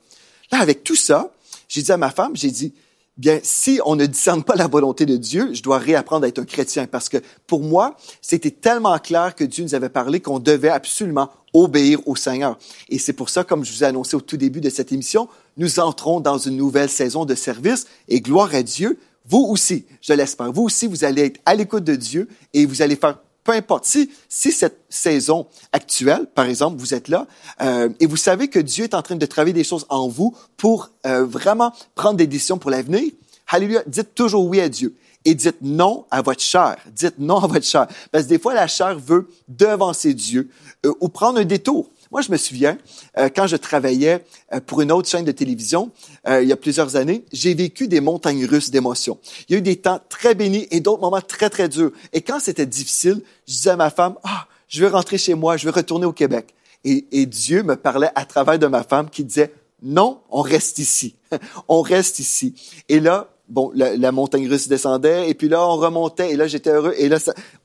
Là, 0.51 0.59
avec 0.59 0.83
tout 0.83 0.95
ça, 0.95 1.31
j'ai 1.67 1.81
dit 1.81 1.91
à 1.91 1.97
ma 1.97 2.11
femme, 2.11 2.35
j'ai 2.35 2.51
dit, 2.51 2.73
bien, 3.17 3.39
si 3.43 3.79
on 3.85 3.95
ne 3.95 4.05
discerne 4.05 4.43
pas 4.43 4.55
la 4.55 4.67
volonté 4.67 5.05
de 5.05 5.15
Dieu, 5.15 5.53
je 5.53 5.61
dois 5.61 5.77
réapprendre 5.77 6.25
à 6.25 6.27
être 6.27 6.39
un 6.39 6.45
chrétien 6.45 6.87
parce 6.87 7.07
que 7.07 7.17
pour 7.47 7.61
moi, 7.61 7.95
c'était 8.21 8.51
tellement 8.51 8.97
clair 8.99 9.35
que 9.35 9.43
Dieu 9.43 9.63
nous 9.63 9.75
avait 9.75 9.89
parlé 9.89 10.19
qu'on 10.19 10.39
devait 10.39 10.69
absolument 10.69 11.29
obéir 11.53 11.99
au 12.07 12.15
Seigneur. 12.15 12.57
Et 12.89 12.97
c'est 12.97 13.13
pour 13.13 13.29
ça, 13.29 13.43
comme 13.43 13.63
je 13.63 13.71
vous 13.71 13.83
ai 13.83 13.87
annoncé 13.87 14.15
au 14.15 14.21
tout 14.21 14.37
début 14.37 14.61
de 14.61 14.69
cette 14.69 14.91
émission, 14.91 15.27
nous 15.57 15.79
entrons 15.79 16.19
dans 16.19 16.37
une 16.37 16.57
nouvelle 16.57 16.89
saison 16.89 17.25
de 17.25 17.35
service 17.35 17.85
et 18.07 18.21
gloire 18.21 18.53
à 18.55 18.63
Dieu. 18.63 18.97
Vous 19.27 19.45
aussi, 19.49 19.85
je 20.01 20.13
l'espère, 20.13 20.51
vous 20.51 20.63
aussi, 20.63 20.87
vous 20.87 21.03
allez 21.03 21.25
être 21.25 21.39
à 21.45 21.55
l'écoute 21.55 21.83
de 21.83 21.95
Dieu 21.95 22.27
et 22.53 22.65
vous 22.65 22.81
allez 22.81 22.95
faire 22.95 23.19
peu 23.43 23.53
importe. 23.53 23.85
Si, 23.85 24.11
si 24.29 24.51
cette 24.51 24.79
saison 24.89 25.47
actuelle, 25.71 26.27
par 26.33 26.45
exemple, 26.45 26.77
vous 26.77 26.93
êtes 26.93 27.07
là 27.07 27.27
euh, 27.61 27.89
et 27.99 28.05
vous 28.05 28.17
savez 28.17 28.47
que 28.47 28.59
Dieu 28.59 28.83
est 28.83 28.93
en 28.93 29.01
train 29.01 29.15
de 29.15 29.25
travailler 29.25 29.53
des 29.53 29.63
choses 29.63 29.85
en 29.89 30.07
vous 30.07 30.35
pour 30.57 30.91
euh, 31.05 31.25
vraiment 31.25 31.73
prendre 31.95 32.17
des 32.17 32.27
décisions 32.27 32.57
pour 32.57 32.71
l'avenir, 32.71 33.11
Alléluia, 33.53 33.83
dites 33.85 34.15
toujours 34.15 34.45
oui 34.45 34.61
à 34.61 34.69
Dieu 34.69 34.95
et 35.25 35.35
dites 35.35 35.57
non 35.61 36.05
à 36.09 36.21
votre 36.21 36.41
chair. 36.41 36.77
Dites 36.95 37.19
non 37.19 37.37
à 37.37 37.47
votre 37.47 37.65
chair. 37.65 37.87
Parce 38.11 38.23
que 38.23 38.29
des 38.29 38.39
fois, 38.39 38.53
la 38.53 38.67
chair 38.67 38.97
veut 38.97 39.27
devancer 39.49 40.13
Dieu 40.13 40.49
euh, 40.85 40.93
ou 41.01 41.09
prendre 41.09 41.37
un 41.39 41.43
détour. 41.43 41.89
Moi, 42.11 42.21
je 42.21 42.29
me 42.29 42.35
souviens, 42.35 42.77
euh, 43.17 43.29
quand 43.33 43.47
je 43.47 43.55
travaillais 43.55 44.25
euh, 44.53 44.59
pour 44.59 44.81
une 44.81 44.91
autre 44.91 45.07
chaîne 45.07 45.23
de 45.23 45.31
télévision, 45.31 45.91
euh, 46.27 46.43
il 46.43 46.49
y 46.49 46.51
a 46.51 46.57
plusieurs 46.57 46.97
années, 46.97 47.23
j'ai 47.31 47.53
vécu 47.53 47.87
des 47.87 48.01
montagnes 48.01 48.45
russes 48.45 48.69
d'émotions. 48.69 49.17
Il 49.47 49.53
y 49.53 49.55
a 49.55 49.59
eu 49.59 49.61
des 49.61 49.77
temps 49.77 50.01
très 50.09 50.35
bénis 50.35 50.67
et 50.71 50.81
d'autres 50.81 51.01
moments 51.01 51.21
très, 51.21 51.49
très 51.49 51.69
durs. 51.69 51.91
Et 52.11 52.21
quand 52.21 52.41
c'était 52.41 52.65
difficile, 52.65 53.21
je 53.47 53.53
disais 53.53 53.69
à 53.69 53.77
ma 53.77 53.89
femme, 53.89 54.15
ah, 54.23 54.47
je 54.67 54.83
veux 54.83 54.91
rentrer 54.91 55.17
chez 55.17 55.35
moi, 55.35 55.55
je 55.55 55.65
veux 55.65 55.71
retourner 55.71 56.05
au 56.05 56.11
Québec. 56.11 56.53
Et, 56.83 57.05
et 57.13 57.25
Dieu 57.25 57.63
me 57.63 57.77
parlait 57.77 58.11
à 58.15 58.25
travers 58.25 58.59
de 58.59 58.67
ma 58.67 58.83
femme 58.83 59.09
qui 59.09 59.23
disait, 59.23 59.53
non, 59.81 60.19
on 60.29 60.41
reste 60.41 60.79
ici. 60.79 61.15
on 61.69 61.81
reste 61.81 62.19
ici. 62.19 62.53
Et 62.89 62.99
là, 62.99 63.30
bon, 63.51 63.71
la, 63.75 64.11
montagne 64.11 64.47
russe 64.47 64.67
descendait, 64.67 65.29
et 65.29 65.33
puis 65.33 65.49
là, 65.49 65.67
on 65.67 65.75
remontait, 65.75 66.31
et 66.31 66.35
là, 66.35 66.47
j'étais 66.47 66.71
heureux, 66.71 66.93
et 66.97 67.09
là, 67.09 67.17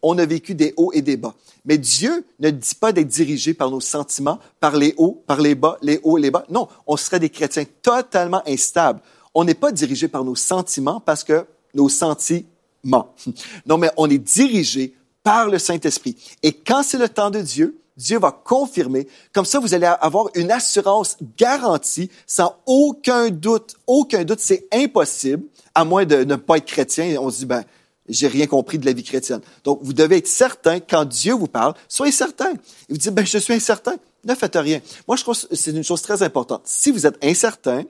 on 0.03 0.19
a 0.19 0.27
vécu 0.27 0.55
des 0.55 0.75
hauts 0.77 0.93
et 0.93 1.01
des 1.01 1.17
bas. 1.17 1.35
Mais 1.65 1.79
Dieu 1.79 2.25
ne 2.41 2.51
dit 2.51 2.75
pas 2.75 2.93
d'être 2.93 3.09
dirigé 3.09 3.55
par 3.55 3.71
nos 3.71 3.81
sentiments, 3.81 4.39
par 4.61 4.77
les 4.77 4.95
hauts, 4.99 5.23
par 5.27 5.41
les 5.41 5.55
bas, 5.55 5.79
les 5.83 6.01
hauts 6.03 6.19
et 6.19 6.21
les 6.21 6.31
bas. 6.31 6.45
Non, 6.51 6.69
on 6.87 6.97
serait 6.97 7.21
des 7.21 7.31
chrétiens 7.31 7.65
totalement 7.83 8.43
instables. 8.47 9.01
On 9.35 9.45
n'est 9.45 9.55
pas 9.55 9.73
dirigé 9.73 10.09
par 10.09 10.25
nos 10.25 10.37
sentiments 10.37 11.01
parce 11.01 11.25
que 11.25 11.47
nos 11.75 11.89
sentiments. 11.89 12.47
Non, 13.67 13.79
mais 13.79 13.91
on 13.97 14.09
est 14.09 14.19
dirigé 14.19 14.95
par 15.25 15.49
le 15.49 15.59
Saint-Esprit. 15.59 16.17
Et 16.45 16.53
quand 16.53 16.85
c'est 16.85 16.99
le 16.99 17.09
temps 17.09 17.31
de 17.31 17.41
Dieu, 17.41 17.81
Dieu 17.97 18.19
va 18.19 18.31
confirmer. 18.31 19.09
Comme 19.33 19.45
ça, 19.45 19.59
vous 19.59 19.75
allez 19.75 19.87
avoir 19.87 20.29
une 20.35 20.51
assurance 20.51 21.17
garantie, 21.37 22.11
sans 22.27 22.57
aucun 22.67 23.31
doute. 23.31 23.75
Aucun 23.87 24.25
doute, 24.25 24.41
c'est 24.41 24.67
impossible, 24.73 25.45
à 25.77 25.85
moins 25.85 26.07
de 26.07 26.25
ne 26.25 26.37
pas 26.37 26.57
être 26.57 26.65
chrétien. 26.65 27.17
On 27.21 27.31
se 27.31 27.39
dit, 27.39 27.47
ben, 27.47 27.63
j'ai 28.09 28.29
rien 28.29 28.47
compris 28.47 28.79
de 28.79 28.87
la 28.87 28.95
vie 28.95 29.05
chrétienne. 29.05 29.41
Donc, 29.63 29.79
vous 29.83 29.93
devez 29.93 30.17
être 30.17 30.27
certain, 30.27 30.81
quand 30.81 31.05
Dieu 31.05 31.35
vous 31.35 31.49
parle, 31.49 31.75
soyez 31.87 32.13
certain. 32.13 32.53
Et 32.53 32.93
vous 32.93 32.97
dites, 32.97 33.13
ben, 33.13 33.27
je 33.27 33.37
suis 33.37 33.53
incertain. 33.53 33.97
Ne 34.25 34.35
faites 34.35 34.57
rien. 34.57 34.81
Moi, 35.07 35.17
je 35.19 35.23
crois 35.23 35.35
que 35.35 35.55
c'est 35.55 35.71
une 35.73 35.85
chose 35.85 36.01
très 36.01 36.23
importante. 36.23 36.63
Si 36.65 36.91
vous 36.91 37.07
êtes 37.07 37.23
incertain, 37.23 37.85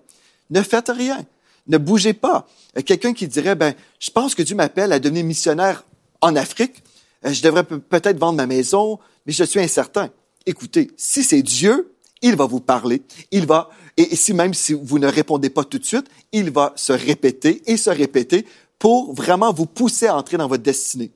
ne 0.50 0.62
faites 0.62 0.88
rien. 0.88 1.24
Ne 1.68 1.78
bougez 1.78 2.12
pas. 2.12 2.48
Euh, 2.76 2.82
quelqu'un 2.82 3.14
qui 3.14 3.28
dirait, 3.28 3.54
ben, 3.54 3.72
je 4.00 4.10
pense 4.10 4.34
que 4.34 4.42
Dieu 4.42 4.56
m'appelle 4.56 4.92
à 4.92 4.98
devenir 4.98 5.24
missionnaire 5.24 5.84
en 6.20 6.34
Afrique. 6.34 6.82
Euh, 7.24 7.32
je 7.32 7.40
devrais 7.40 7.62
peut-être 7.62 8.18
vendre 8.18 8.36
ma 8.36 8.46
maison, 8.46 8.98
mais 9.26 9.32
je 9.32 9.44
suis 9.44 9.60
incertain. 9.60 10.10
Écoutez, 10.44 10.90
si 10.96 11.22
c'est 11.22 11.42
Dieu, 11.42 11.94
il 12.22 12.36
va 12.36 12.46
vous 12.46 12.60
parler. 12.60 13.02
Il 13.30 13.46
va, 13.46 13.70
et 13.96 14.16
si 14.16 14.34
même 14.34 14.54
si 14.54 14.72
vous 14.72 14.98
ne 14.98 15.06
répondez 15.06 15.50
pas 15.50 15.64
tout 15.64 15.78
de 15.78 15.84
suite, 15.84 16.06
il 16.32 16.50
va 16.50 16.72
se 16.76 16.92
répéter 16.92 17.62
et 17.66 17.76
se 17.76 17.90
répéter 17.90 18.46
pour 18.78 19.14
vraiment 19.14 19.52
vous 19.52 19.66
pousser 19.66 20.06
à 20.06 20.16
entrer 20.16 20.36
dans 20.36 20.48
votre 20.48 20.62
destinée. 20.62 21.10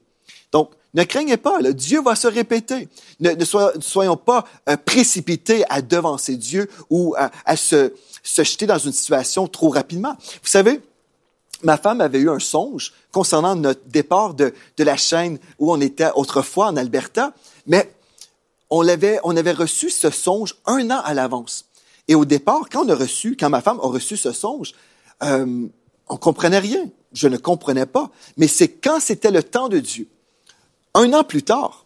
Donc, 0.53 0.71
ne 0.95 1.05
craignez 1.05 1.37
pas, 1.37 1.63
Dieu 1.73 2.03
va 2.03 2.17
se 2.17 2.27
répéter. 2.27 2.89
Ne, 3.21 3.35
soyons 3.81 4.17
pas 4.17 4.45
euh, 4.69 4.77
précipités 4.77 5.65
à 5.69 5.83
devancer 5.83 6.37
Dieu 6.37 6.69
ou 6.89 7.15
à, 7.17 7.57
se, 7.57 7.93
se 8.25 8.43
jeter 8.43 8.67
dans 8.67 8.79
une 8.79 8.93
situation 8.93 9.47
trop 9.47 9.69
rapidement. 9.69 10.17
Vous 10.19 10.49
savez, 10.49 10.81
ma 11.63 11.77
femme 11.77 12.01
avait 12.01 12.19
eu 12.19 12.29
un 12.29 12.41
songe 12.41 12.93
concernant 13.13 13.55
notre 13.55 13.87
départ 13.87 14.35
de, 14.35 14.53
de 14.77 14.85
la 14.85 14.97
chaîne 14.97 15.39
où 15.61 15.73
on 15.73 15.81
était 15.81 16.11
autrefois 16.17 16.67
en 16.67 16.77
Alberta, 16.77 17.35
mais 17.67 17.93
on, 18.71 18.83
l'avait, 18.83 19.21
on 19.25 19.37
avait 19.37 19.53
reçu 19.53 19.91
ce 19.91 20.11
songe 20.11 20.57
un 20.67 20.91
an 20.91 21.01
à 21.05 21.15
l'avance. 21.15 21.67
Et 22.09 22.15
au 22.15 22.25
départ, 22.25 22.69
quand 22.71 22.87
on 22.87 22.89
a 22.89 22.95
reçu, 22.95 23.37
quand 23.39 23.51
ma 23.51 23.61
femme 23.61 23.79
a 23.81 23.87
reçu 23.87 24.17
ce 24.17 24.33
songe, 24.33 24.73
euh, 25.23 25.67
on 26.09 26.17
comprenait 26.17 26.59
rien. 26.59 26.89
Je 27.13 27.29
ne 27.29 27.37
comprenais 27.37 27.87
pas. 27.87 28.11
Mais 28.37 28.49
c'est 28.49 28.69
quand 28.69 29.01
c'était 29.01 29.31
le 29.31 29.43
temps 29.43 29.69
de 29.69 29.79
Dieu. 29.79 30.09
Un 30.95 31.13
an 31.13 31.25
plus 31.25 31.43
tard, 31.43 31.85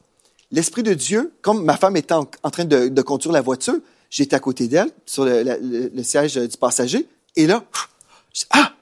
l'Esprit 0.50 0.82
de 0.82 0.94
Dieu, 0.94 1.32
comme 1.42 1.64
ma 1.64 1.76
femme 1.76 1.96
était 1.96 2.14
en, 2.14 2.24
train 2.24 2.64
de, 2.64 3.02
conduire 3.02 3.32
la 3.32 3.42
voiture, 3.42 3.76
j'étais 4.08 4.36
à 4.36 4.40
côté 4.40 4.68
d'elle, 4.68 4.90
sur 5.04 5.24
le, 5.26 6.02
siège 6.02 6.36
du 6.36 6.56
passager, 6.56 7.06
et 7.36 7.46
là, 7.46 7.64
ah, 8.50 8.72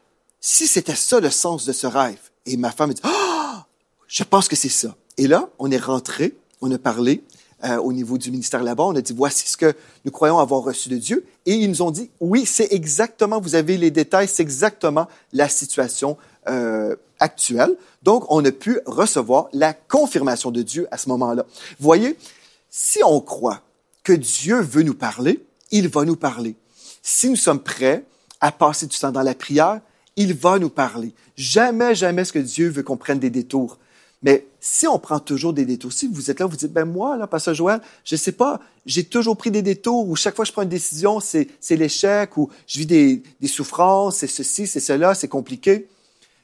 si 0.41 0.67
c'était 0.67 0.95
ça 0.95 1.19
le 1.19 1.31
sens 1.31 1.65
de 1.65 1.73
ce 1.73 1.87
rêve. 1.87 2.21
Et 2.47 2.57
ma 2.57 2.71
femme 2.71 2.91
me 2.91 2.95
dit, 2.95 3.01
ah, 3.05 3.67
je 4.07 4.23
pense 4.25 4.49
que 4.49 4.57
c'est 4.57 4.69
ça. 4.69 4.95
Et 5.17 5.27
là, 5.27 5.49
on 5.59 5.71
est 5.71 5.79
rentré, 5.79 6.37
on 6.61 6.71
a 6.71 6.79
parlé, 6.79 7.25
euh, 7.65 7.77
au 7.77 7.93
niveau 7.93 8.19
du 8.19 8.31
ministère 8.31 8.63
là-bas. 8.63 8.85
On 8.85 8.97
a 8.97 9.01
dit, 9.01 9.13
voici 9.13 9.49
ce 9.49 9.57
que 9.57 9.75
nous 10.05 10.11
croyons 10.11 10.39
avoir 10.39 10.63
reçu 10.63 10.89
de 10.89 10.97
Dieu. 10.97 11.25
Et 11.47 11.55
ils 11.55 11.69
nous 11.69 11.83
ont 11.83 11.91
dit, 11.91 12.11
oui, 12.21 12.45
c'est 12.47 12.73
exactement, 12.73 13.41
vous 13.41 13.55
avez 13.55 13.77
les 13.77 13.91
détails, 13.91 14.29
c'est 14.29 14.43
exactement 14.43 15.07
la 15.33 15.49
situation 15.49 16.17
euh, 16.49 16.97
actuelle. 17.21 17.77
Donc, 18.03 18.25
on 18.31 18.45
a 18.45 18.51
pu 18.51 18.81
recevoir 18.85 19.49
la 19.53 19.75
confirmation 19.75 20.51
de 20.51 20.63
Dieu 20.63 20.89
à 20.91 20.99
ce 20.99 21.09
moment-là. 21.11 21.47
Voyez, 21.79 22.17
si 22.69 23.01
on 23.05 23.21
croit 23.21 23.63
que 24.03 24.13
Dieu 24.13 24.61
veut 24.61 24.83
nous 24.83 24.95
parler, 24.95 25.45
il 25.71 25.89
va 25.89 26.05
nous 26.05 26.17
parler. 26.17 26.57
Si 27.03 27.31
nous 27.31 27.37
sommes 27.37 27.63
prêts 27.63 28.05
à 28.41 28.51
passer 28.51 28.87
du 28.87 28.99
temps 28.99 29.13
dans 29.13 29.23
la 29.23 29.35
prière, 29.35 29.81
il 30.17 30.35
va 30.35 30.59
nous 30.59 30.69
parler. 30.69 31.15
Jamais, 31.37 31.95
jamais 31.95 32.25
ce 32.25 32.33
que 32.33 32.39
Dieu 32.39 32.69
veut 32.69 32.83
qu'on 32.83 32.97
prenne 32.97 33.19
des 33.19 33.31
détours. 33.31 33.79
Mais 34.23 34.47
si 34.61 34.87
on 34.87 34.99
prend 34.99 35.19
toujours 35.19 35.53
des 35.53 35.65
détours, 35.65 35.93
si 35.93 36.07
vous 36.07 36.31
êtes 36.31 36.39
là, 36.39 36.47
vous 36.47 36.57
dites, 36.57 36.73
ben 36.73 36.85
moi, 36.85 37.17
là, 37.17 37.27
Pasteur 37.27 37.55
Joël, 37.55 37.81
je 38.05 38.15
sais 38.15 38.33
pas, 38.33 38.61
j'ai 38.87 39.05
toujours 39.05 39.37
pris 39.37 39.51
des 39.51 39.63
détours 39.63 40.09
où 40.09 40.15
chaque 40.15 40.37
fois 40.37 40.45
que 40.45 40.49
je 40.49 40.53
prends 40.53 40.63
une 40.63 40.69
décision, 40.69 41.19
c'est, 41.21 41.49
l'échec 41.71 42.37
ou 42.37 42.49
je 42.67 42.79
vis 42.79 42.87
des, 42.87 43.23
souffrances, 43.49 44.19
c'est 44.19 44.29
ceci, 44.29 44.67
c'est 44.67 44.81
cela, 44.81 45.15
c'est 45.15 45.29
compliqué. 45.29 45.89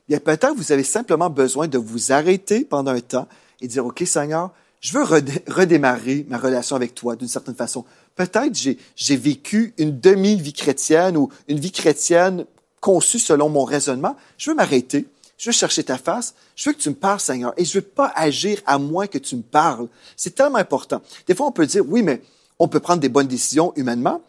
Bien, 0.08 0.18
peut-être 0.18 0.54
vous 0.56 0.72
avez 0.72 0.82
simplement 0.82 1.30
besoin 1.30 1.68
de 1.68 1.78
vous 1.78 2.12
arrêter 2.12 2.64
pendant 2.64 2.90
un 2.90 3.00
temps 3.00 3.28
et 3.60 3.68
dire, 3.68 3.86
OK, 3.86 4.02
Seigneur, 4.04 4.50
je 4.80 4.96
veux 4.96 5.04
redémarrer 5.04 6.26
ma 6.28 6.38
relation 6.38 6.76
avec 6.76 6.94
toi 6.94 7.14
d'une 7.14 7.28
certaine 7.28 7.54
façon. 7.54 7.84
Peut-être 8.16 8.58
j'ai 8.96 9.16
vécu 9.16 9.74
une 9.78 9.98
demi-vie 9.98 10.52
chrétienne 10.52 11.16
ou 11.16 11.30
une 11.46 11.58
vie 11.58 11.72
chrétienne 11.72 12.46
conçue 12.80 13.18
selon 13.18 13.48
mon 13.48 13.64
raisonnement. 13.64 14.16
Je 14.38 14.50
veux 14.50 14.56
m'arrêter 14.56 15.06
je 15.38 15.48
veux 15.48 15.54
chercher 15.54 15.84
ta 15.84 15.96
face, 15.96 16.34
je 16.56 16.68
veux 16.68 16.74
que 16.74 16.80
tu 16.80 16.90
me 16.90 16.96
parles, 16.96 17.20
Seigneur, 17.20 17.54
et 17.56 17.64
je 17.64 17.78
veux 17.78 17.84
pas 17.84 18.12
agir 18.14 18.60
à 18.66 18.76
moins 18.76 19.06
que 19.06 19.18
tu 19.18 19.36
me 19.36 19.42
parles. 19.42 19.88
C'est 20.16 20.34
tellement 20.34 20.58
important. 20.58 21.00
Des 21.26 21.34
fois, 21.34 21.46
on 21.46 21.52
peut 21.52 21.66
dire, 21.66 21.84
oui, 21.86 22.02
mais 22.02 22.20
on 22.58 22.66
peut 22.66 22.80
prendre 22.80 23.00
des 23.00 23.08
bonnes 23.08 23.28
décisions 23.28 23.72
humainement, 23.76 24.20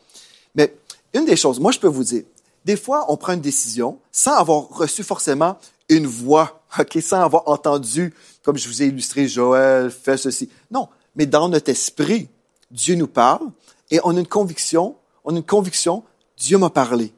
mais 0.54 0.76
une 1.14 1.26
des 1.26 1.36
choses, 1.36 1.60
moi, 1.60 1.72
je 1.72 1.80
peux 1.80 1.88
vous 1.88 2.04
dire, 2.04 2.24
des 2.64 2.78
fois, 2.78 3.06
on 3.12 3.18
prend 3.18 3.34
une 3.34 3.42
décision 3.42 4.00
sans 4.12 4.36
avoir 4.36 4.70
reçu 4.70 5.04
forcément 5.04 5.58
une 5.90 6.06
voix, 6.06 6.62
sans 7.02 7.22
avoir 7.22 7.48
entendu, 7.48 8.14
comme 8.44 8.58
je 8.58 8.68
vous 8.68 8.84
ai 8.84 8.86
illustré, 8.86 9.28
Joël, 9.28 9.90
fais 9.90 10.18
ceci. 10.18 10.50
Non, 10.70 10.88
mais 11.16 11.26
dans 11.26 11.50
notre 11.50 11.70
esprit, 11.70 12.30
Dieu 12.70 12.94
nous 12.94 13.08
parle 13.08 13.48
et 13.90 14.00
on 14.04 14.16
a 14.16 14.20
une 14.20 14.28
conviction, 14.28 14.96
on 15.26 15.34
a 15.34 15.38
une 15.38 15.44
conviction, 15.44 16.04
Dieu 16.38 16.60
m'a 16.60 16.70
parlé. 16.70 17.12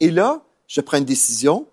Et 0.00 0.10
là, 0.10 0.42
je 0.66 0.80
prends 0.82 0.98
une 0.98 1.04
décision, 1.04 1.66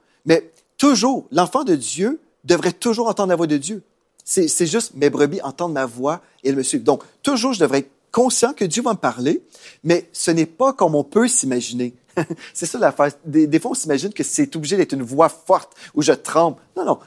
Toujours, 0.78 1.28
l'enfant 1.32 1.64
de 1.64 1.76
Dieu 1.76 2.20
devrait 2.44 2.72
toujours 2.72 3.08
entendre 3.08 3.30
la 3.30 3.36
voix 3.36 3.48
de 3.48 3.58
Dieu. 3.58 3.84
C'est 4.24 4.66
juste, 4.66 4.94
mes 4.96 5.10
brebis 5.10 5.42
entendent 5.42 5.74
ma 5.74 5.86
voix 5.86 6.22
et 6.44 6.50
elles 6.50 6.56
me 6.56 6.64
suivent. 6.64 6.84
Donc, 6.84 7.04
toujours, 7.24 7.54
je 7.54 7.60
devrais 7.60 7.80
être 7.80 7.92
conscient 8.12 8.54
que 8.54 8.66
Dieu 8.66 8.82
va 8.84 8.92
me 8.92 8.98
parler, 8.98 9.42
mais 9.84 10.10
ce 10.12 10.32
n'est 10.32 10.46
pas 10.46 10.74
comme 10.74 10.96
on 10.96 11.04
peut 11.04 11.28
s'imaginer. 11.28 11.94
c'est 12.54 12.66
ça 12.66 12.78
l'affaire. 12.78 13.12
Des, 13.26 13.48
des 13.48 13.60
fois, 13.60 13.72
on 13.72 13.74
s'imagine 13.74 14.12
que 14.12 14.24
c'est 14.24 14.54
obligé 14.56 14.76
d'être 14.76 14.94
une 14.94 15.04
voix 15.04 15.30
forte 15.30 15.74
où 15.96 16.02
je 16.02 16.12
tremble. 16.12 16.58
Non, 16.76 16.84
non. 16.84 17.00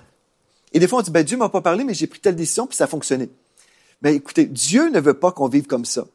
Et 0.72 0.78
des 0.78 0.88
fois, 0.88 1.00
on 1.00 1.02
dit, 1.02 1.10
ben, 1.10 1.22
Dieu 1.22 1.36
m'a 1.36 1.48
pas 1.48 1.60
parlé, 1.60 1.84
mais 1.84 1.94
j'ai 1.94 2.06
pris 2.06 2.20
telle 2.20 2.36
décision, 2.36 2.66
puis 2.66 2.76
ça 2.76 2.84
a 2.84 2.86
fonctionné. 2.86 3.28
Mais 4.02 4.14
écoutez, 4.14 4.46
Dieu 4.46 4.88
ne 4.88 5.00
veut 5.00 5.14
pas 5.14 5.32
qu'on 5.32 5.48
vive 5.48 5.66
comme 5.66 5.84
ça. 5.84 6.06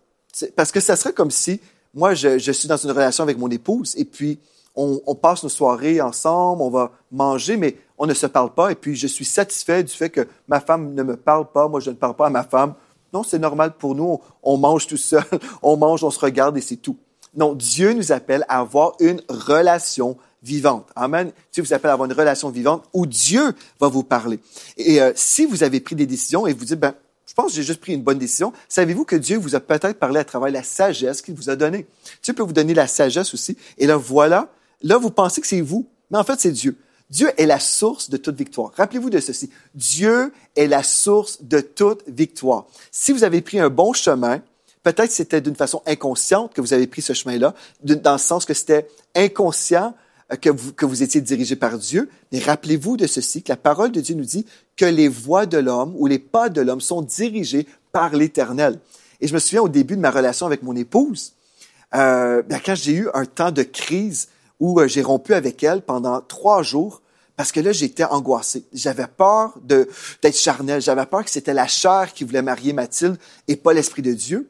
Parce 0.56 0.72
que 0.72 0.80
ça 0.80 0.96
serait 0.96 1.14
comme 1.14 1.32
si, 1.32 1.60
moi, 1.94 2.14
je 2.14 2.52
suis 2.52 2.68
dans 2.68 2.78
une 2.78 2.92
relation 2.92 3.24
avec 3.24 3.38
mon 3.38 3.50
épouse, 3.50 3.94
et 3.98 4.06
puis 4.06 4.40
on, 4.76 5.16
passe 5.16 5.44
nos 5.44 5.50
soirées 5.50 6.02
ensemble, 6.02 6.62
on 6.62 6.70
va 6.70 6.92
manger, 7.12 7.58
mais 7.58 7.78
on 7.98 8.06
ne 8.06 8.14
se 8.14 8.28
parle 8.28 8.54
pas. 8.54 8.72
Et 8.72 8.76
puis, 8.76 8.96
je 8.96 9.08
suis 9.08 9.26
satisfait 9.26 9.84
du 9.84 9.94
fait 9.94 10.10
que 10.10 10.28
ma 10.48 10.60
femme 10.60 10.94
ne 10.94 11.04
me 11.04 11.16
parle 11.16 11.50
pas, 11.52 11.68
moi, 11.68 11.80
je 11.80 11.90
ne 11.90 11.96
parle 11.96 12.16
pas 12.16 12.28
à 12.28 12.30
ma 12.30 12.44
femme. 12.44 12.74
Non, 13.14 13.24
c'est 13.24 13.40
normal 13.40 13.74
pour 13.78 13.96
nous. 13.96 14.20
On, 14.44 14.58
mange 14.58 14.88
tout 14.88 14.98
seul, 14.98 15.24
on 15.64 15.78
mange, 15.78 16.04
on 16.04 16.12
se 16.12 16.20
regarde 16.20 16.58
et 16.58 16.62
c'est 16.62 16.76
tout. 16.76 16.98
Non, 17.36 17.54
Dieu 17.54 17.94
nous 17.94 18.12
appelle 18.12 18.46
à 18.48 18.60
avoir 18.60 18.94
une 19.00 19.22
relation 19.30 20.18
vivante. 20.44 20.88
Amen. 20.96 21.32
Dieu 21.52 21.64
vous 21.64 21.74
appelle 21.74 21.90
à 21.90 21.94
avoir 21.94 22.10
une 22.10 22.16
relation 22.16 22.50
vivante 22.50 22.84
où 22.94 23.06
Dieu 23.06 23.54
va 23.80 23.88
vous 23.88 24.04
parler. 24.04 24.40
Et 24.78 25.02
euh, 25.02 25.12
si 25.16 25.46
vous 25.46 25.64
avez 25.64 25.80
pris 25.80 25.96
des 25.96 26.06
décisions 26.06 26.48
et 26.48 26.54
vous 26.54 26.66
dites, 26.66 26.80
ben, 26.80 26.94
je 27.26 27.34
pense 27.34 27.52
que 27.52 27.56
j'ai 27.56 27.64
juste 27.64 27.82
pris 27.82 27.94
une 27.94 28.04
bonne 28.04 28.20
décision. 28.20 28.54
Savez-vous 28.70 29.04
que 29.04 29.16
Dieu 29.16 29.38
vous 29.38 29.56
a 29.56 29.60
peut-être 29.60 30.00
parlé 30.00 30.20
à 30.20 30.24
travers 30.24 30.52
la 30.52 30.64
sagesse 30.64 31.22
qu'il 31.22 31.36
vous 31.36 31.50
a 31.50 31.56
donnée? 31.56 31.86
Dieu 32.24 32.34
peut 32.34 32.44
vous 32.44 32.54
donner 32.54 32.74
la 32.74 32.88
sagesse 32.88 33.34
aussi. 33.34 33.58
Et 33.78 33.88
là, 33.88 33.98
voilà, 33.98 34.48
Là, 34.82 34.98
vous 34.98 35.12
pensez 35.12 35.42
que 35.42 35.48
c'est 35.48 35.62
vous, 35.62 35.88
mais 36.12 36.18
en 36.18 36.24
fait, 36.24 36.40
c'est 36.40 36.52
Dieu. 36.52 36.78
Dieu 37.10 37.32
est 37.38 37.46
la 37.46 37.60
source 37.60 38.10
de 38.10 38.18
toute 38.18 38.36
victoire. 38.36 38.72
Rappelez-vous 38.76 39.10
de 39.10 39.20
ceci. 39.20 39.50
Dieu 39.76 40.34
est 40.56 40.68
la 40.68 40.84
source 40.84 41.44
de 41.44 41.60
toute 41.60 42.04
victoire. 42.08 42.66
Si 42.92 43.12
vous 43.12 43.24
avez 43.24 43.42
pris 43.42 43.60
un 43.60 43.70
bon 43.70 43.94
chemin, 43.94 44.42
peut-être 44.84 45.12
c'était 45.12 45.42
d'une 45.42 45.56
façon 45.56 45.82
inconsciente 45.86 46.54
que 46.54 46.62
vous 46.62 46.74
avez 46.74 46.88
pris 46.88 47.02
ce 47.02 47.14
chemin-là, 47.14 47.54
dans 47.84 48.14
le 48.14 48.18
sens 48.18 48.46
que 48.46 48.54
c'était 48.54 48.88
inconscient 49.16 49.96
euh, 50.32 50.36
que 50.36 50.50
vous, 50.50 50.74
que 50.74 50.86
vous 50.86 51.04
étiez 51.04 51.22
dirigé 51.22 51.56
par 51.56 51.78
Dieu. 51.78 52.10
Mais 52.32 52.40
rappelez-vous 52.40 52.98
de 52.98 53.06
ceci, 53.06 53.44
que 53.44 53.52
la 53.52 53.58
parole 53.58 53.92
de 53.92 54.02
Dieu 54.02 54.16
nous 54.16 54.26
dit 54.26 54.46
que 54.76 54.86
les 54.86 55.08
voies 55.08 55.46
de 55.46 55.58
l'homme 55.58 55.94
ou 55.98 56.08
les 56.08 56.20
pas 56.20 56.50
de 56.50 56.62
l'homme 56.62 56.82
sont 56.82 57.04
dirigés 57.04 57.68
par 57.92 58.16
l'Éternel. 58.16 58.80
Et 59.22 59.28
je 59.28 59.34
me 59.34 59.40
souviens 59.40 59.62
au 59.62 59.70
début 59.70 59.96
de 59.96 60.02
ma 60.02 60.12
relation 60.12 60.46
avec 60.48 60.64
mon 60.64 60.76
épouse, 60.76 61.34
euh, 61.94 62.42
ben, 62.42 62.60
quand 62.64 62.76
j'ai 62.76 62.94
eu 62.94 63.10
un 63.14 63.26
temps 63.26 63.52
de 63.52 63.64
crise 63.64 64.28
où 64.60 64.80
euh, 64.80 64.88
j'ai 64.88 65.02
rompu 65.02 65.34
avec 65.34 65.64
elle 65.64 65.82
pendant 65.82 66.22
trois 66.22 66.64
jours 66.64 67.02
parce 67.36 67.52
que 67.52 67.60
là, 67.60 67.72
j'étais 67.72 68.06
angoissé. 68.06 68.66
J'avais 68.74 69.08
peur 69.08 69.54
d'être 69.62 70.38
charnel. 70.38 70.82
J'avais 70.82 71.06
peur 71.06 71.24
que 71.24 71.30
c'était 71.30 71.54
la 71.54 71.68
chair 71.68 72.14
qui 72.14 72.24
voulait 72.24 72.42
marier 72.42 72.72
Mathilde 72.72 73.18
et 73.48 73.58
pas 73.58 73.74
l'Esprit 73.74 74.02
de 74.02 74.14
Dieu. 74.14 74.50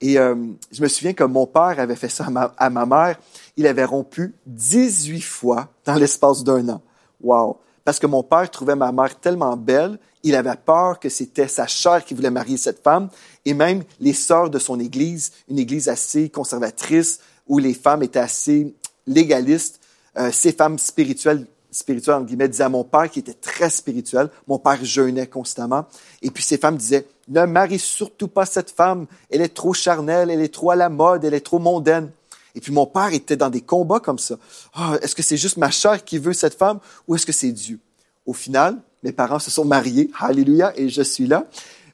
Et 0.00 0.18
euh, 0.18 0.36
je 0.70 0.82
me 0.82 0.88
souviens 0.88 1.12
que 1.12 1.24
mon 1.24 1.46
père 1.46 1.78
avait 1.78 1.96
fait 1.96 2.08
ça 2.08 2.26
à 2.56 2.70
ma, 2.70 2.86
mère. 2.86 3.18
Il 3.56 3.66
avait 3.66 3.84
rompu 3.84 4.34
18 4.46 5.20
fois 5.20 5.68
dans 5.84 5.94
l'espace 5.94 6.44
d'un 6.44 6.68
an. 6.68 6.82
Wow! 7.20 7.58
Parce 7.84 7.98
que 7.98 8.06
mon 8.06 8.22
père 8.22 8.48
trouvait 8.50 8.76
ma 8.76 8.92
mère 8.92 9.18
tellement 9.18 9.56
belle, 9.56 9.98
il 10.22 10.34
avait 10.34 10.54
peur 10.54 11.00
que 11.00 11.08
c'était 11.08 11.48
sa 11.48 11.66
chair 11.66 12.04
qui 12.04 12.14
voulait 12.14 12.30
marier 12.30 12.56
cette 12.56 12.82
femme. 12.82 13.08
Et 13.44 13.54
même 13.54 13.82
les 13.98 14.12
sœurs 14.12 14.50
de 14.50 14.58
son 14.58 14.78
église, 14.78 15.32
une 15.48 15.58
église 15.58 15.88
assez 15.88 16.28
conservatrice, 16.28 17.20
où 17.48 17.58
les 17.58 17.74
femmes 17.74 18.02
étaient 18.02 18.20
assez 18.20 18.74
légaliste, 19.06 19.80
euh, 20.16 20.30
ces 20.32 20.52
femmes 20.52 20.78
spirituelles 20.78 21.46
spirituel, 21.70 22.16
en 22.16 22.20
guillemets, 22.22 22.48
disait 22.48 22.64
à 22.64 22.68
mon 22.68 22.84
père, 22.84 23.10
qui 23.10 23.20
était 23.20 23.34
très 23.34 23.70
spirituel, 23.70 24.28
mon 24.46 24.58
père 24.58 24.84
jeûnait 24.84 25.26
constamment, 25.26 25.86
et 26.22 26.30
puis 26.30 26.42
ces 26.42 26.58
femmes 26.58 26.76
disaient, 26.76 27.06
ne 27.28 27.44
marie 27.44 27.78
surtout 27.78 28.28
pas 28.28 28.46
cette 28.46 28.70
femme, 28.70 29.06
elle 29.30 29.40
est 29.40 29.54
trop 29.54 29.72
charnelle, 29.72 30.30
elle 30.30 30.40
est 30.40 30.52
trop 30.52 30.70
à 30.70 30.76
la 30.76 30.88
mode, 30.88 31.24
elle 31.24 31.34
est 31.34 31.40
trop 31.40 31.58
mondaine. 31.58 32.10
Et 32.54 32.60
puis 32.60 32.72
mon 32.72 32.86
père 32.86 33.12
était 33.12 33.36
dans 33.36 33.50
des 33.50 33.60
combats 33.60 34.00
comme 34.00 34.18
ça. 34.18 34.34
Ah, 34.74 34.96
est-ce 35.00 35.14
que 35.14 35.22
c'est 35.22 35.36
juste 35.36 35.56
ma 35.56 35.70
chair 35.70 36.04
qui 36.04 36.18
veut 36.18 36.32
cette 36.32 36.54
femme 36.54 36.80
ou 37.06 37.14
est-ce 37.14 37.24
que 37.24 37.32
c'est 37.32 37.52
Dieu? 37.52 37.78
Au 38.26 38.32
final, 38.32 38.76
mes 39.04 39.12
parents 39.12 39.38
se 39.38 39.52
sont 39.52 39.64
mariés, 39.64 40.10
alléluia, 40.18 40.72
et 40.76 40.88
je 40.88 41.02
suis 41.02 41.28
là. 41.28 41.46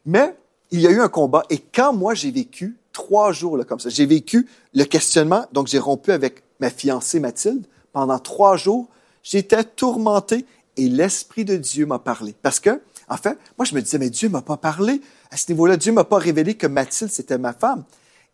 Mais 0.07 0.35
il 0.71 0.81
y 0.81 0.87
a 0.87 0.91
eu 0.91 1.01
un 1.01 1.09
combat 1.09 1.43
et 1.51 1.59
quand 1.59 1.93
moi 1.93 2.15
j'ai 2.15 2.31
vécu 2.31 2.79
trois 2.93 3.33
jours 3.33 3.59
là, 3.59 3.65
comme 3.65 3.79
ça, 3.79 3.91
j'ai 3.91 4.07
vécu 4.07 4.49
le 4.73 4.85
questionnement, 4.85 5.45
donc 5.53 5.67
j'ai 5.67 5.79
rompu 5.79 6.11
avec 6.11 6.43
ma 6.61 6.71
fiancée 6.71 7.21
Mathilde 7.21 7.67
pendant 7.93 8.19
trois 8.19 8.57
jours, 8.57 8.89
j'étais 9.23 9.65
tourmenté 9.65 10.47
et 10.77 10.89
l'Esprit 10.89 11.45
de 11.45 11.57
Dieu 11.57 11.87
m'a 11.87 11.99
parlé. 11.99 12.35
Parce 12.43 12.61
que, 12.61 12.81
en 13.09 13.17
fait, 13.17 13.39
moi 13.59 13.65
je 13.65 13.75
me 13.75 13.81
disais, 13.81 13.99
mais 13.99 14.11
Dieu 14.11 14.29
m'a 14.29 14.43
pas 14.43 14.57
parlé. 14.57 15.01
À 15.31 15.37
ce 15.37 15.51
niveau-là, 15.51 15.77
Dieu 15.77 15.93
m'a 15.93 16.05
pas 16.05 16.19
révélé 16.19 16.55
que 16.55 16.67
Mathilde 16.67 17.11
c'était 17.11 17.39
ma 17.39 17.53
femme. 17.53 17.85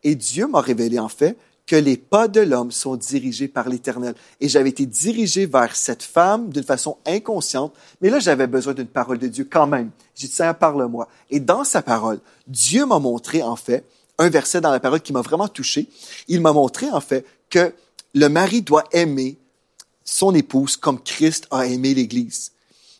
Et 0.02 0.14
Dieu 0.14 0.46
m'a 0.46 0.60
révélé 0.60 0.98
en 0.98 1.08
fait 1.08 1.36
que 1.66 1.76
les 1.76 1.96
pas 1.96 2.28
de 2.28 2.40
l'homme 2.40 2.72
sont 2.72 2.96
dirigés 2.96 3.48
par 3.48 3.68
l'Éternel. 3.68 4.14
Et 4.40 4.48
j'avais 4.48 4.70
été 4.70 4.86
dirigé 4.86 5.46
vers 5.46 5.76
cette 5.76 6.02
femme 6.02 6.50
d'une 6.50 6.64
façon 6.64 6.98
inconsciente, 7.06 7.72
mais 8.00 8.10
là, 8.10 8.18
j'avais 8.18 8.46
besoin 8.46 8.74
d'une 8.74 8.86
parole 8.86 9.18
de 9.18 9.28
Dieu 9.28 9.46
quand 9.50 9.66
même. 9.66 9.90
J'ai 10.14 10.26
dit, 10.26 10.34
Seigneur, 10.34 10.56
parle-moi. 10.56 11.08
Et 11.30 11.40
dans 11.40 11.64
sa 11.64 11.82
parole, 11.82 12.20
Dieu 12.46 12.84
m'a 12.84 12.98
montré, 12.98 13.42
en 13.42 13.56
fait, 13.56 13.84
un 14.18 14.28
verset 14.28 14.60
dans 14.60 14.70
la 14.70 14.80
parole 14.80 15.00
qui 15.00 15.12
m'a 15.12 15.22
vraiment 15.22 15.48
touché. 15.48 15.88
Il 16.28 16.40
m'a 16.40 16.52
montré, 16.52 16.90
en 16.90 17.00
fait, 17.00 17.24
que 17.48 17.72
le 18.14 18.28
mari 18.28 18.62
doit 18.62 18.84
aimer 18.92 19.38
son 20.04 20.34
épouse 20.34 20.76
comme 20.76 21.00
Christ 21.02 21.46
a 21.50 21.66
aimé 21.66 21.94
l'Église. 21.94 22.52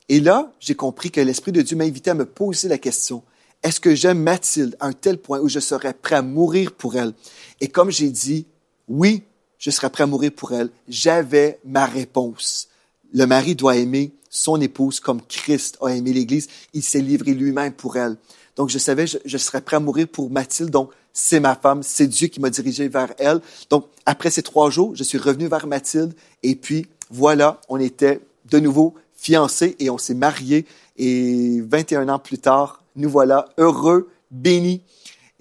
Et 0.08 0.20
là, 0.20 0.52
j'ai 0.60 0.74
compris 0.74 1.10
que 1.10 1.20
l'Esprit 1.20 1.52
de 1.52 1.62
Dieu 1.62 1.76
m'a 1.76 1.84
invité 1.84 2.10
à 2.10 2.14
me 2.14 2.26
poser 2.26 2.68
la 2.68 2.78
question, 2.78 3.22
est-ce 3.62 3.80
que 3.80 3.94
j'aime 3.94 4.20
Mathilde 4.20 4.76
à 4.80 4.86
un 4.86 4.92
tel 4.92 5.18
point 5.18 5.40
où 5.40 5.48
je 5.48 5.60
serais 5.60 5.94
prêt 5.94 6.16
à 6.16 6.22
mourir 6.22 6.72
pour 6.72 6.96
elle? 6.96 7.12
Et 7.60 7.68
comme 7.68 7.90
j'ai 7.90 8.10
dit, 8.10 8.46
oui, 8.88 9.22
je 9.58 9.70
serais 9.70 9.90
prêt 9.90 10.04
à 10.04 10.06
mourir 10.06 10.32
pour 10.32 10.52
elle. 10.52 10.70
J'avais 10.88 11.60
ma 11.64 11.86
réponse. 11.86 12.68
Le 13.12 13.26
mari 13.26 13.54
doit 13.54 13.76
aimer 13.76 14.12
son 14.30 14.60
épouse 14.60 14.98
comme 14.98 15.22
Christ 15.22 15.78
a 15.80 15.88
aimé 15.88 16.12
l'Église. 16.12 16.48
Il 16.72 16.82
s'est 16.82 17.00
livré 17.00 17.34
lui-même 17.34 17.72
pour 17.72 17.96
elle. 17.96 18.16
Donc, 18.56 18.70
je 18.70 18.78
savais, 18.78 19.06
je, 19.06 19.18
je, 19.24 19.38
serais 19.38 19.60
prêt 19.60 19.76
à 19.76 19.80
mourir 19.80 20.08
pour 20.08 20.30
Mathilde. 20.30 20.70
Donc, 20.70 20.90
c'est 21.12 21.40
ma 21.40 21.54
femme, 21.54 21.82
c'est 21.82 22.06
Dieu 22.06 22.28
qui 22.28 22.40
m'a 22.40 22.50
dirigé 22.50 22.88
vers 22.88 23.12
elle. 23.18 23.40
Donc, 23.70 23.86
après 24.06 24.30
ces 24.30 24.42
trois 24.42 24.70
jours, 24.70 24.94
je 24.94 25.02
suis 25.02 25.18
revenu 25.18 25.46
vers 25.46 25.66
Mathilde. 25.66 26.14
Et 26.42 26.56
puis, 26.56 26.86
voilà, 27.10 27.60
on 27.68 27.78
était 27.78 28.20
de 28.50 28.58
nouveau 28.58 28.94
fiancés 29.14 29.76
et 29.78 29.90
on 29.90 29.98
s'est 29.98 30.14
mariés. 30.14 30.66
Et 30.96 31.60
21 31.60 32.08
ans 32.08 32.18
plus 32.18 32.38
tard, 32.38 32.82
nous 32.96 33.08
voilà 33.08 33.46
heureux, 33.58 34.10
bénis 34.30 34.82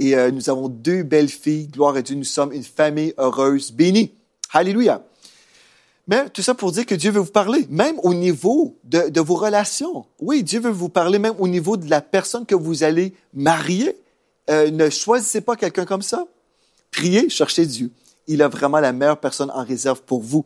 et 0.01 0.15
euh, 0.15 0.31
nous 0.31 0.49
avons 0.49 0.67
deux 0.67 1.03
belles 1.03 1.29
filles. 1.29 1.67
Gloire 1.67 1.95
à 1.95 2.01
Dieu, 2.01 2.15
nous 2.15 2.23
sommes 2.23 2.51
une 2.51 2.63
famille 2.63 3.13
heureuse, 3.19 3.71
bénie. 3.71 4.11
Alléluia. 4.51 5.03
Mais 6.07 6.27
tout 6.29 6.41
ça 6.41 6.55
pour 6.55 6.71
dire 6.71 6.87
que 6.87 6.95
Dieu 6.95 7.11
veut 7.11 7.19
vous 7.19 7.31
parler, 7.31 7.67
même 7.69 7.97
au 8.01 8.15
niveau 8.15 8.75
de, 8.83 9.09
de, 9.09 9.21
vos 9.21 9.35
relations. 9.35 10.05
Oui, 10.19 10.41
Dieu 10.41 10.59
veut 10.59 10.71
vous 10.71 10.89
parler 10.89 11.19
même 11.19 11.35
au 11.37 11.47
niveau 11.47 11.77
de 11.77 11.87
la 11.87 12.01
personne 12.01 12.47
que 12.47 12.55
vous 12.55 12.83
allez 12.83 13.13
marier. 13.35 13.95
Euh, 14.49 14.71
ne 14.71 14.89
choisissez 14.89 15.41
pas 15.41 15.55
quelqu'un 15.55 15.85
comme 15.85 16.01
ça. 16.01 16.25
Priez, 16.91 17.29
cherchez 17.29 17.65
Dieu. 17.65 17.91
Il 18.27 18.41
a 18.41 18.47
vraiment 18.47 18.79
la 18.79 18.91
meilleure 18.93 19.19
personne 19.19 19.51
en 19.51 19.63
réserve 19.63 20.01
pour 20.01 20.21
vous. 20.21 20.45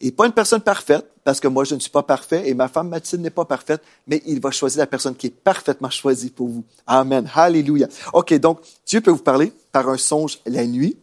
Et 0.00 0.10
pas 0.10 0.26
une 0.26 0.32
personne 0.32 0.62
parfaite, 0.62 1.06
parce 1.24 1.40
que 1.40 1.48
moi, 1.48 1.64
je 1.64 1.74
ne 1.74 1.80
suis 1.80 1.90
pas 1.90 2.02
parfait 2.02 2.48
et 2.48 2.54
ma 2.54 2.68
femme 2.68 2.88
Mathilde 2.88 3.22
n'est 3.22 3.30
pas 3.30 3.44
parfaite, 3.44 3.82
mais 4.06 4.22
il 4.26 4.40
va 4.40 4.50
choisir 4.50 4.78
la 4.78 4.86
personne 4.86 5.14
qui 5.14 5.26
est 5.26 5.30
parfaitement 5.30 5.90
choisie 5.90 6.30
pour 6.30 6.48
vous. 6.48 6.64
Amen. 6.86 7.30
Alléluia. 7.34 7.88
OK, 8.14 8.32
donc, 8.34 8.60
Dieu 8.86 9.00
peut 9.00 9.10
vous 9.10 9.18
parler 9.18 9.52
par 9.72 9.88
un 9.88 9.98
songe 9.98 10.38
la 10.46 10.66
nuit. 10.66 10.96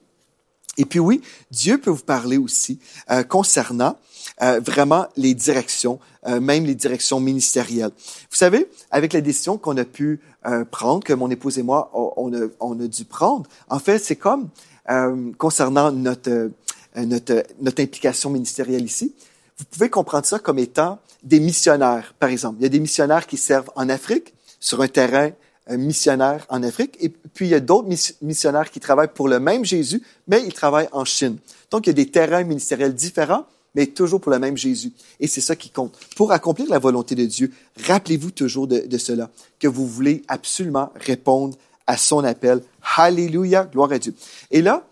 Et 0.78 0.86
puis 0.86 1.00
oui, 1.00 1.22
Dieu 1.52 1.78
peut 1.78 1.90
vous 1.90 2.04
parler 2.04 2.38
aussi 2.38 2.80
euh, 3.10 3.24
concernant 3.24 3.98
euh, 4.42 4.60
vraiment 4.60 5.08
les 5.16 5.34
directions, 5.34 6.00
euh, 6.28 6.40
même 6.40 6.66
les 6.66 6.76
directions 6.76 7.20
ministérielles. 7.20 7.92
Vous 8.30 8.38
savez, 8.38 8.68
avec 8.92 9.14
la 9.14 9.22
décision 9.22 9.58
qu'on 9.58 9.78
a 9.78 9.86
pu 9.86 10.20
euh, 10.46 10.66
prendre, 10.66 11.04
que 11.04 11.14
mon 11.14 11.30
épouse 11.30 11.58
et 11.58 11.64
moi, 11.64 11.92
on 11.94 12.34
a, 12.34 12.48
on 12.60 12.80
a 12.80 12.88
dû 12.88 13.06
prendre, 13.06 13.50
en 13.70 13.80
fait, 13.80 14.00
c'est 14.00 14.16
comme 14.16 14.50
euh, 14.90 15.32
concernant 15.38 15.92
notre, 15.92 16.52
notre, 16.96 17.44
notre 17.60 17.82
implication 17.82 18.30
ministérielle 18.30 18.86
ici 18.86 19.14
vous 19.58 19.66
pouvez 19.66 19.90
comprendre 19.90 20.26
ça 20.26 20.40
comme 20.40 20.60
étant 20.60 21.00
des 21.24 21.40
missionnaires, 21.40 22.14
par 22.20 22.30
exemple. 22.30 22.58
Il 22.60 22.64
y 22.64 22.68
a 22.68 22.70
des 22.70 22.80
missionnaires 22.80 23.26
qui 23.26 23.38
servent 23.38 23.72
en 23.76 23.90
Afrique, 23.90 24.34
sur 24.60 24.82
un 24.82 24.88
terrain 24.88 25.32
missionnaire 25.70 26.46
en 26.50 26.64
Afrique, 26.64 26.98
et 27.00 27.10
puis 27.10 27.48
il 27.48 27.50
y 27.50 27.56
a 27.56 27.60
d'autres 27.60 27.90
missionnaires 28.22 28.72
qui 28.72 28.80
travaillent 28.80 29.14
pour 29.14 29.28
le 29.28 29.40
même 29.40 29.66
Jésus, 29.66 30.02
mais 30.28 30.44
ils 30.46 30.54
travaillent 30.54 30.90
en 30.92 31.04
Chine. 31.04 31.38
Donc 31.72 31.88
il 31.88 31.90
y 31.90 31.92
a 31.92 31.94
des 31.94 32.10
terrains 32.10 32.44
ministériels 32.44 32.94
différents, 32.94 33.46
mais 33.76 33.88
toujours 33.88 34.22
pour 34.22 34.32
le 34.32 34.40
même 34.40 34.58
Jésus. 34.58 34.92
Et 35.20 35.28
c'est 35.28 35.42
ça 35.42 35.56
qui 35.56 35.70
compte. 35.70 35.98
Pour 36.16 36.32
accomplir 36.32 36.70
la 36.70 36.80
volonté 36.80 37.16
de 37.16 37.26
Dieu, 37.26 37.52
rappelez-vous 37.86 38.32
toujours 38.32 38.68
de, 38.68 38.80
de, 38.80 38.98
cela, 38.98 39.30
que 39.60 39.68
vous 39.68 39.88
voulez 39.88 40.24
absolument 40.28 40.92
répondre 40.96 41.58
à 41.86 41.98
son 41.98 42.24
appel. 42.24 42.62
Alléluia, 42.96 43.66
gloire 43.66 43.92
à 43.92 44.00
Dieu. 44.00 44.14
Et 44.52 44.62
là, 44.62 44.88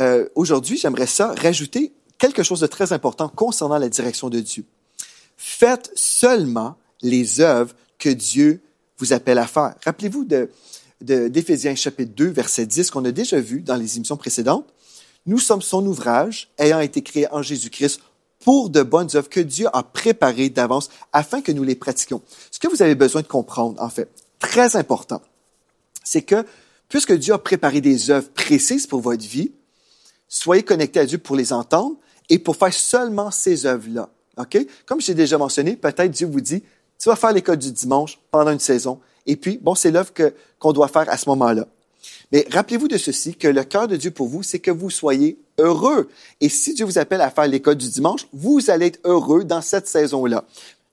euh, 0.00 0.28
aujourd'hui, 0.34 0.76
j'aimerais 0.76 1.06
ça 1.06 1.34
rajouter 1.34 1.92
quelque 2.18 2.42
chose 2.42 2.60
de 2.60 2.66
très 2.66 2.92
important 2.92 3.28
concernant 3.28 3.78
la 3.78 3.88
direction 3.88 4.28
de 4.28 4.40
Dieu. 4.40 4.64
Faites 5.36 5.90
seulement 5.94 6.76
les 7.02 7.40
œuvres 7.40 7.74
que 7.98 8.08
Dieu 8.08 8.60
vous 8.98 9.12
appelle 9.12 9.38
à 9.38 9.46
faire. 9.46 9.74
Rappelez-vous 9.84 10.24
de, 10.24 10.50
chapitre 11.76 12.12
2, 12.14 12.26
verset 12.28 12.66
10 12.66 12.90
qu'on 12.90 13.04
a 13.04 13.12
déjà 13.12 13.40
vu 13.40 13.62
dans 13.62 13.76
les 13.76 13.96
émissions 13.96 14.16
précédentes. 14.16 14.66
Nous 15.26 15.38
sommes 15.38 15.62
son 15.62 15.84
ouvrage, 15.86 16.50
ayant 16.58 16.80
été 16.80 17.02
créé 17.02 17.26
en 17.32 17.42
Jésus-Christ 17.42 18.00
pour 18.44 18.70
de 18.70 18.82
bonnes 18.82 19.08
œuvres 19.14 19.28
que 19.28 19.40
Dieu 19.40 19.66
a 19.72 19.82
préparées 19.82 20.48
d'avance 20.48 20.90
afin 21.12 21.40
que 21.40 21.52
nous 21.52 21.64
les 21.64 21.74
pratiquions. 21.74 22.22
Ce 22.50 22.58
que 22.58 22.68
vous 22.68 22.82
avez 22.82 22.94
besoin 22.94 23.22
de 23.22 23.26
comprendre, 23.26 23.80
en 23.82 23.88
fait, 23.88 24.08
très 24.38 24.76
important, 24.76 25.20
c'est 26.04 26.22
que 26.22 26.44
puisque 26.88 27.12
Dieu 27.12 27.34
a 27.34 27.38
préparé 27.38 27.80
des 27.80 28.10
œuvres 28.10 28.30
précises 28.30 28.86
pour 28.86 29.00
votre 29.00 29.24
vie, 29.24 29.52
soyez 30.28 30.62
connectés 30.62 31.00
à 31.00 31.06
Dieu 31.06 31.18
pour 31.18 31.36
les 31.36 31.52
entendre, 31.52 31.96
et 32.28 32.38
pour 32.38 32.56
faire 32.56 32.72
seulement 32.72 33.30
ces 33.30 33.66
œuvres-là. 33.66 34.08
OK? 34.36 34.58
Comme 34.86 35.00
j'ai 35.00 35.14
déjà 35.14 35.38
mentionné, 35.38 35.76
peut-être 35.76 36.10
Dieu 36.10 36.26
vous 36.26 36.40
dit, 36.40 36.62
tu 36.98 37.08
vas 37.08 37.16
faire 37.16 37.32
l'école 37.32 37.58
du 37.58 37.72
dimanche 37.72 38.18
pendant 38.30 38.50
une 38.50 38.60
saison, 38.60 39.00
et 39.28 39.36
puis, 39.36 39.58
bon, 39.62 39.74
c'est 39.74 39.90
l'œuvre 39.90 40.10
qu'on 40.58 40.72
doit 40.72 40.88
faire 40.88 41.08
à 41.08 41.18
ce 41.18 41.28
moment-là. 41.28 41.66
Mais 42.32 42.46
rappelez-vous 42.50 42.88
de 42.88 42.96
ceci, 42.96 43.34
que 43.34 43.46
le 43.46 43.62
cœur 43.62 43.86
de 43.86 43.96
Dieu 43.96 44.10
pour 44.10 44.26
vous, 44.26 44.42
c'est 44.42 44.58
que 44.58 44.70
vous 44.70 44.90
soyez 44.90 45.38
heureux. 45.58 46.08
Et 46.40 46.48
si 46.48 46.74
Dieu 46.74 46.86
vous 46.86 46.98
appelle 46.98 47.20
à 47.20 47.30
faire 47.30 47.46
l'école 47.46 47.76
du 47.76 47.88
dimanche, 47.88 48.26
vous 48.32 48.70
allez 48.70 48.86
être 48.86 49.00
heureux 49.04 49.44
dans 49.44 49.60
cette 49.60 49.86
saison-là. 49.86 50.44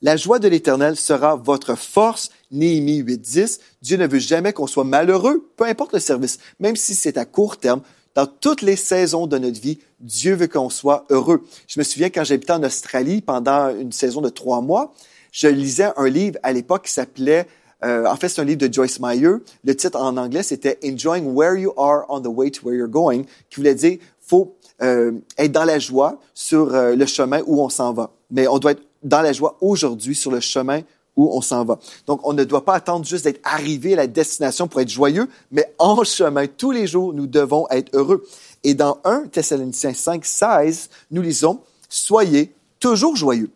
La 0.02 0.18
joie 0.18 0.40
de 0.40 0.50
l'Éternel 0.50 0.98
sera 0.98 1.36
votre 1.36 1.76
force. 1.76 2.30
Néhémie 2.52 3.02
8.10. 3.02 3.60
Dieu 3.82 3.98
ne 3.98 4.06
veut 4.06 4.20
jamais 4.20 4.52
qu'on 4.52 4.68
soit 4.68 4.84
malheureux, 4.84 5.50
peu 5.56 5.64
importe 5.64 5.94
le 5.94 6.00
service, 6.00 6.38
même 6.60 6.76
si 6.76 6.94
c'est 6.94 7.18
à 7.18 7.26
court 7.26 7.58
terme. 7.58 7.82
Dans 8.14 8.28
toutes 8.28 8.62
les 8.62 8.76
saisons 8.76 9.28
de 9.28 9.38
notre 9.38 9.60
vie, 9.60 9.80
Dieu 10.00 10.36
veut 10.36 10.48
qu'on 10.48 10.70
soit 10.70 11.06
heureux. 11.10 11.44
Je 11.68 11.80
me 11.80 11.84
souviens 11.84 12.10
quand 12.10 12.24
j'habitais 12.24 12.54
en 12.54 12.64
Australie 12.64 13.22
pendant 13.22 13.70
une 13.70 13.92
saison 13.92 14.22
de 14.22 14.30
trois 14.30 14.62
mois, 14.62 14.94
je 15.36 15.50
lisais 15.50 15.92
un 15.98 16.08
livre 16.08 16.40
à 16.44 16.54
l'époque 16.54 16.86
qui 16.86 16.94
s'appelait, 16.94 17.46
euh, 17.84 18.06
en 18.08 18.16
fait 18.16 18.30
c'est 18.30 18.40
un 18.40 18.46
livre 18.46 18.66
de 18.66 18.74
Joyce 18.74 19.02
Meyer. 19.02 19.34
Le 19.66 19.76
titre 19.76 20.00
en 20.00 20.16
anglais 20.16 20.44
c'était 20.44 20.80
Enjoying 20.84 21.36
Where 21.36 21.56
You 21.56 21.74
Are 21.76 22.06
on 22.08 22.22
the 22.22 22.28
Way 22.28 22.52
to 22.52 22.66
Where 22.66 22.78
You're 22.78 22.88
Going, 22.88 23.24
qui 23.50 23.58
voulait 23.58 23.76
dire 23.76 23.98
faut 24.22 24.56
euh, 24.82 25.12
être 25.38 25.52
dans 25.52 25.66
la 25.66 25.78
joie 25.78 26.20
sur 26.34 26.74
euh, 26.74 26.96
le 26.96 27.06
chemin 27.06 27.42
où 27.46 27.62
on 27.62 27.68
s'en 27.68 27.92
va. 27.92 28.12
Mais 28.32 28.48
on 28.48 28.60
doit 28.60 28.72
être 28.72 28.84
dans 29.04 29.22
la 29.22 29.34
joie 29.34 29.58
aujourd'hui 29.60 30.16
sur 30.16 30.32
le 30.32 30.40
chemin 30.40 30.82
où 31.18 31.30
on 31.36 31.42
s'en 31.42 31.64
va. 31.64 31.80
Donc, 32.08 32.28
on 32.28 32.34
ne 32.34 32.44
doit 32.44 32.66
pas 32.66 32.74
attendre 32.74 33.06
juste 33.06 33.24
d'être 33.26 33.40
arrivé 33.44 33.94
à 33.94 33.98
la 33.98 34.08
destination 34.08 34.68
pour 34.68 34.82
être 34.82 34.90
joyeux, 34.90 35.30
mais 35.52 35.72
en 35.78 36.04
chemin, 36.04 36.48
tous 36.48 36.72
les 36.72 36.88
jours, 36.88 37.14
nous 37.14 37.28
devons 37.28 37.68
être 37.70 37.96
heureux. 37.96 38.26
Et 38.66 38.74
dans 38.74 38.98
1 39.06 39.28
Thessaloniciens 39.28 39.94
5, 39.94 40.26
16, 40.26 40.90
nous 41.12 41.22
lisons, 41.22 41.62
Soyez 41.88 42.54
toujours 42.80 43.16
joyeux. 43.16 43.50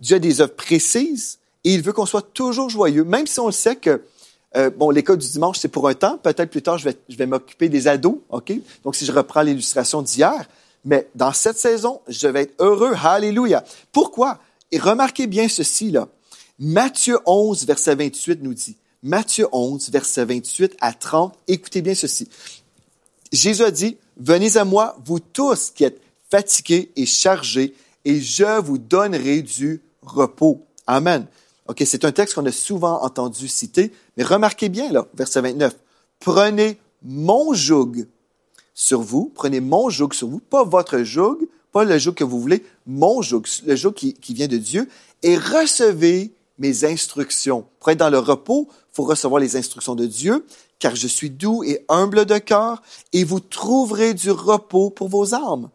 Dieu 0.00 0.16
a 0.16 0.18
des 0.18 0.40
œuvres 0.40 0.54
précises 0.54 1.38
et 1.64 1.74
il 1.74 1.82
veut 1.82 1.92
qu'on 1.92 2.06
soit 2.06 2.32
toujours 2.32 2.70
joyeux, 2.70 3.04
même 3.04 3.26
si 3.26 3.40
on 3.40 3.46
le 3.46 3.52
sait 3.52 3.76
que, 3.76 4.02
euh, 4.56 4.70
bon, 4.70 4.90
l'école 4.90 5.18
du 5.18 5.28
dimanche, 5.28 5.58
c'est 5.58 5.68
pour 5.68 5.88
un 5.88 5.94
temps. 5.94 6.18
Peut-être 6.18 6.50
plus 6.50 6.62
tard, 6.62 6.78
je 6.78 6.84
vais, 6.84 6.96
je 7.08 7.16
vais 7.16 7.26
m'occuper 7.26 7.68
des 7.68 7.88
ados, 7.88 8.18
OK? 8.30 8.52
Donc, 8.84 8.96
si 8.96 9.04
je 9.04 9.12
reprends 9.12 9.42
l'illustration 9.42 10.02
d'hier, 10.02 10.48
mais 10.84 11.08
dans 11.14 11.32
cette 11.32 11.58
saison, 11.58 12.00
je 12.08 12.28
vais 12.28 12.42
être 12.42 12.54
heureux. 12.58 12.94
Alléluia. 13.02 13.64
Pourquoi? 13.92 14.38
Et 14.70 14.78
remarquez 14.78 15.26
bien 15.26 15.48
ceci, 15.48 15.90
là. 15.90 16.08
Matthieu 16.58 17.18
11, 17.26 17.66
verset 17.66 17.94
28 17.94 18.42
nous 18.42 18.54
dit, 18.54 18.76
Matthieu 19.02 19.46
11, 19.52 19.90
verset 19.90 20.24
28 20.24 20.76
à 20.80 20.92
30, 20.92 21.34
écoutez 21.46 21.82
bien 21.82 21.94
ceci. 21.94 22.28
Jésus 23.32 23.62
a 23.62 23.70
dit, 23.70 23.96
Venez 24.18 24.56
à 24.56 24.64
moi, 24.64 24.96
vous 25.04 25.20
tous 25.20 25.70
qui 25.70 25.84
êtes 25.84 26.00
fatigués 26.28 26.90
et 26.96 27.06
chargés, 27.06 27.74
et 28.04 28.20
je 28.20 28.60
vous 28.60 28.78
donnerai 28.78 29.42
du 29.42 29.80
repos. 30.08 30.66
Amen. 30.86 31.26
OK, 31.68 31.82
c'est 31.84 32.04
un 32.04 32.12
texte 32.12 32.34
qu'on 32.34 32.46
a 32.46 32.52
souvent 32.52 33.02
entendu 33.02 33.46
citer, 33.46 33.92
mais 34.16 34.24
remarquez 34.24 34.68
bien 34.68 34.90
là, 34.90 35.06
verset 35.14 35.42
29. 35.42 35.76
Prenez 36.18 36.78
mon 37.02 37.52
joug 37.52 38.06
sur 38.74 39.00
vous, 39.00 39.30
prenez 39.34 39.60
mon 39.60 39.90
joug 39.90 40.12
sur 40.12 40.28
vous, 40.28 40.40
pas 40.40 40.64
votre 40.64 41.02
joug, 41.02 41.38
pas 41.72 41.84
le 41.84 41.98
joug 41.98 42.14
que 42.14 42.24
vous 42.24 42.40
voulez, 42.40 42.64
mon 42.86 43.20
joug, 43.22 43.42
le 43.66 43.76
joug 43.76 43.92
qui, 43.92 44.14
qui 44.14 44.34
vient 44.34 44.48
de 44.48 44.56
Dieu, 44.56 44.88
et 45.22 45.36
recevez 45.36 46.32
mes 46.58 46.84
instructions. 46.84 47.66
Pour 47.80 47.90
être 47.90 47.98
dans 47.98 48.10
le 48.10 48.18
repos, 48.18 48.68
il 48.70 48.96
faut 48.96 49.04
recevoir 49.04 49.40
les 49.40 49.56
instructions 49.56 49.94
de 49.94 50.06
Dieu, 50.06 50.44
car 50.78 50.96
je 50.96 51.06
suis 51.06 51.30
doux 51.30 51.62
et 51.64 51.84
humble 51.88 52.24
de 52.24 52.38
cœur, 52.38 52.82
et 53.12 53.24
vous 53.24 53.40
trouverez 53.40 54.14
du 54.14 54.30
repos 54.30 54.90
pour 54.90 55.08
vos 55.08 55.34
âmes. 55.34 55.68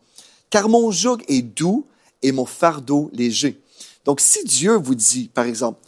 Car 0.50 0.70
mon 0.70 0.92
joug 0.92 1.20
est 1.28 1.42
doux 1.42 1.86
et 2.22 2.32
mon 2.32 2.46
fardeau 2.46 3.10
léger. 3.14 3.62
Donc, 4.06 4.20
si 4.20 4.44
Dieu 4.44 4.76
vous 4.76 4.96
dit, 4.96 5.30
par 5.34 5.46
exemple, 5.46 5.80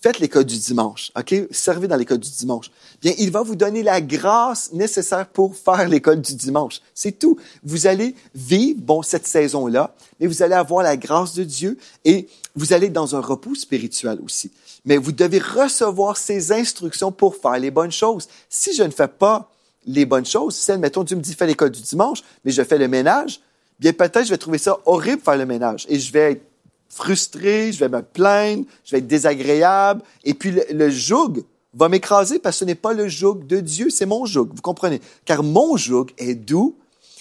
faites 0.00 0.20
l'école 0.20 0.44
du 0.44 0.56
dimanche, 0.56 1.10
OK? 1.18 1.34
Servez 1.50 1.88
dans 1.88 1.96
l'école 1.96 2.18
du 2.18 2.30
dimanche. 2.30 2.70
Bien, 3.02 3.12
il 3.18 3.30
va 3.30 3.42
vous 3.42 3.56
donner 3.56 3.82
la 3.82 4.00
grâce 4.00 4.72
nécessaire 4.72 5.26
pour 5.28 5.56
faire 5.56 5.88
l'école 5.88 6.20
du 6.20 6.34
dimanche. 6.34 6.80
C'est 6.94 7.18
tout. 7.18 7.36
Vous 7.64 7.86
allez 7.86 8.14
vivre, 8.34 8.80
bon, 8.80 9.02
cette 9.02 9.26
saison-là, 9.26 9.94
mais 10.20 10.26
vous 10.26 10.42
allez 10.42 10.54
avoir 10.54 10.82
la 10.82 10.96
grâce 10.96 11.34
de 11.34 11.44
Dieu 11.44 11.78
et 12.04 12.28
vous 12.54 12.72
allez 12.72 12.88
dans 12.88 13.16
un 13.16 13.20
repos 13.20 13.54
spirituel 13.54 14.18
aussi. 14.24 14.50
Mais 14.84 14.96
vous 14.96 15.12
devez 15.12 15.38
recevoir 15.38 16.16
ces 16.16 16.52
instructions 16.52 17.12
pour 17.12 17.36
faire 17.36 17.58
les 17.58 17.70
bonnes 17.70 17.92
choses. 17.92 18.28
Si 18.48 18.74
je 18.74 18.84
ne 18.84 18.90
fais 18.90 19.08
pas 19.08 19.50
les 19.86 20.06
bonnes 20.06 20.26
choses, 20.26 20.54
si, 20.54 20.70
admettons, 20.70 21.04
Dieu 21.04 21.16
me 21.16 21.22
dit 21.22 21.34
fais 21.34 21.46
l'école 21.46 21.70
du 21.70 21.82
dimanche, 21.82 22.22
mais 22.44 22.52
je 22.52 22.62
fais 22.62 22.78
le 22.78 22.88
ménage, 22.88 23.40
bien 23.80 23.92
peut-être 23.92 24.24
je 24.24 24.30
vais 24.30 24.38
trouver 24.38 24.58
ça 24.58 24.78
horrible 24.86 25.22
faire 25.22 25.36
le 25.36 25.46
ménage 25.46 25.86
et 25.88 25.98
je 25.98 26.12
vais 26.12 26.32
être 26.32 26.42
frustré, 26.88 27.72
je 27.72 27.78
vais 27.78 27.88
me 27.88 28.02
plaindre, 28.02 28.64
je 28.84 28.92
vais 28.92 28.98
être 28.98 29.06
désagréable. 29.06 30.02
Et 30.24 30.34
puis 30.34 30.54
le, 30.70 30.90
joug 30.90 31.44
va 31.74 31.88
m'écraser 31.88 32.38
parce 32.38 32.56
que 32.56 32.60
ce 32.60 32.64
n'est 32.64 32.74
pas 32.74 32.92
le 32.92 33.08
joug 33.08 33.46
de 33.46 33.60
Dieu, 33.60 33.90
c'est 33.90 34.06
mon 34.06 34.26
joug. 34.26 34.48
Vous 34.54 34.62
comprenez? 34.62 35.00
Car 35.24 35.42
mon 35.42 35.76
joug 35.76 36.06
est 36.18 36.34
doux 36.34 36.76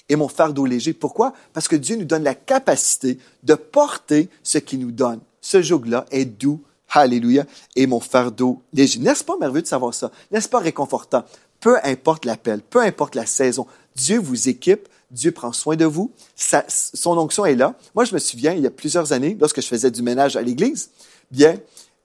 et 0.10 0.16
mon 0.16 0.28
fardeau 0.28 0.66
léger. 0.66 0.94
Pourquoi? 0.94 1.34
Parce 1.54 1.68
que 1.68 1.76
Dieu 1.76 1.96
nous 1.96 2.06
donne 2.06 2.24
la 2.24 2.36
capacité 2.36 3.20
de 3.44 3.56
porter 3.56 4.30
ce 4.44 4.58
qu'il 4.58 4.80
nous 4.80 4.92
donne. 4.92 5.20
Ce 5.42 5.62
joug-là 5.62 6.06
est 6.12 6.26
doux, 6.26 6.62
Alléluia, 6.90 7.46
et 7.76 7.86
mon 7.86 8.00
fardeau 8.00 8.62
léger. 8.74 9.00
N'est-ce 9.00 9.24
pas 9.24 9.38
merveilleux 9.38 9.62
de 9.62 9.68
savoir 9.68 9.94
ça? 9.94 10.12
N'est-ce 10.32 10.50
pas 10.50 10.60
réconfortant? 10.60 11.24
Peu 11.60 11.78
importe 11.84 12.26
l'appel, 12.26 12.62
peu 12.62 12.82
importe 12.82 13.16
la 13.16 13.26
saison, 13.26 13.68
Dieu 13.96 14.20
vous 14.20 14.50
équipe 14.50 14.88
Dieu 15.12 15.32
prend 15.32 15.54
soin 15.54 15.76
de 15.76 15.86
vous. 15.86 16.12
son 16.36 17.18
onction 17.18 17.46
est 17.46 17.56
là. 17.56 17.76
Moi, 17.96 18.06
je 18.06 18.14
me 18.14 18.20
souviens, 18.20 18.54
il 18.54 18.62
y 18.62 18.68
a 18.68 18.72
plusieurs 18.72 19.14
années, 19.14 19.38
lorsque 19.40 19.62
je 19.62 19.68
faisais 19.68 19.92
du 19.92 20.02
ménage 20.02 20.36
à 20.36 20.42
l'église, 20.42 20.90
bien, 21.32 21.58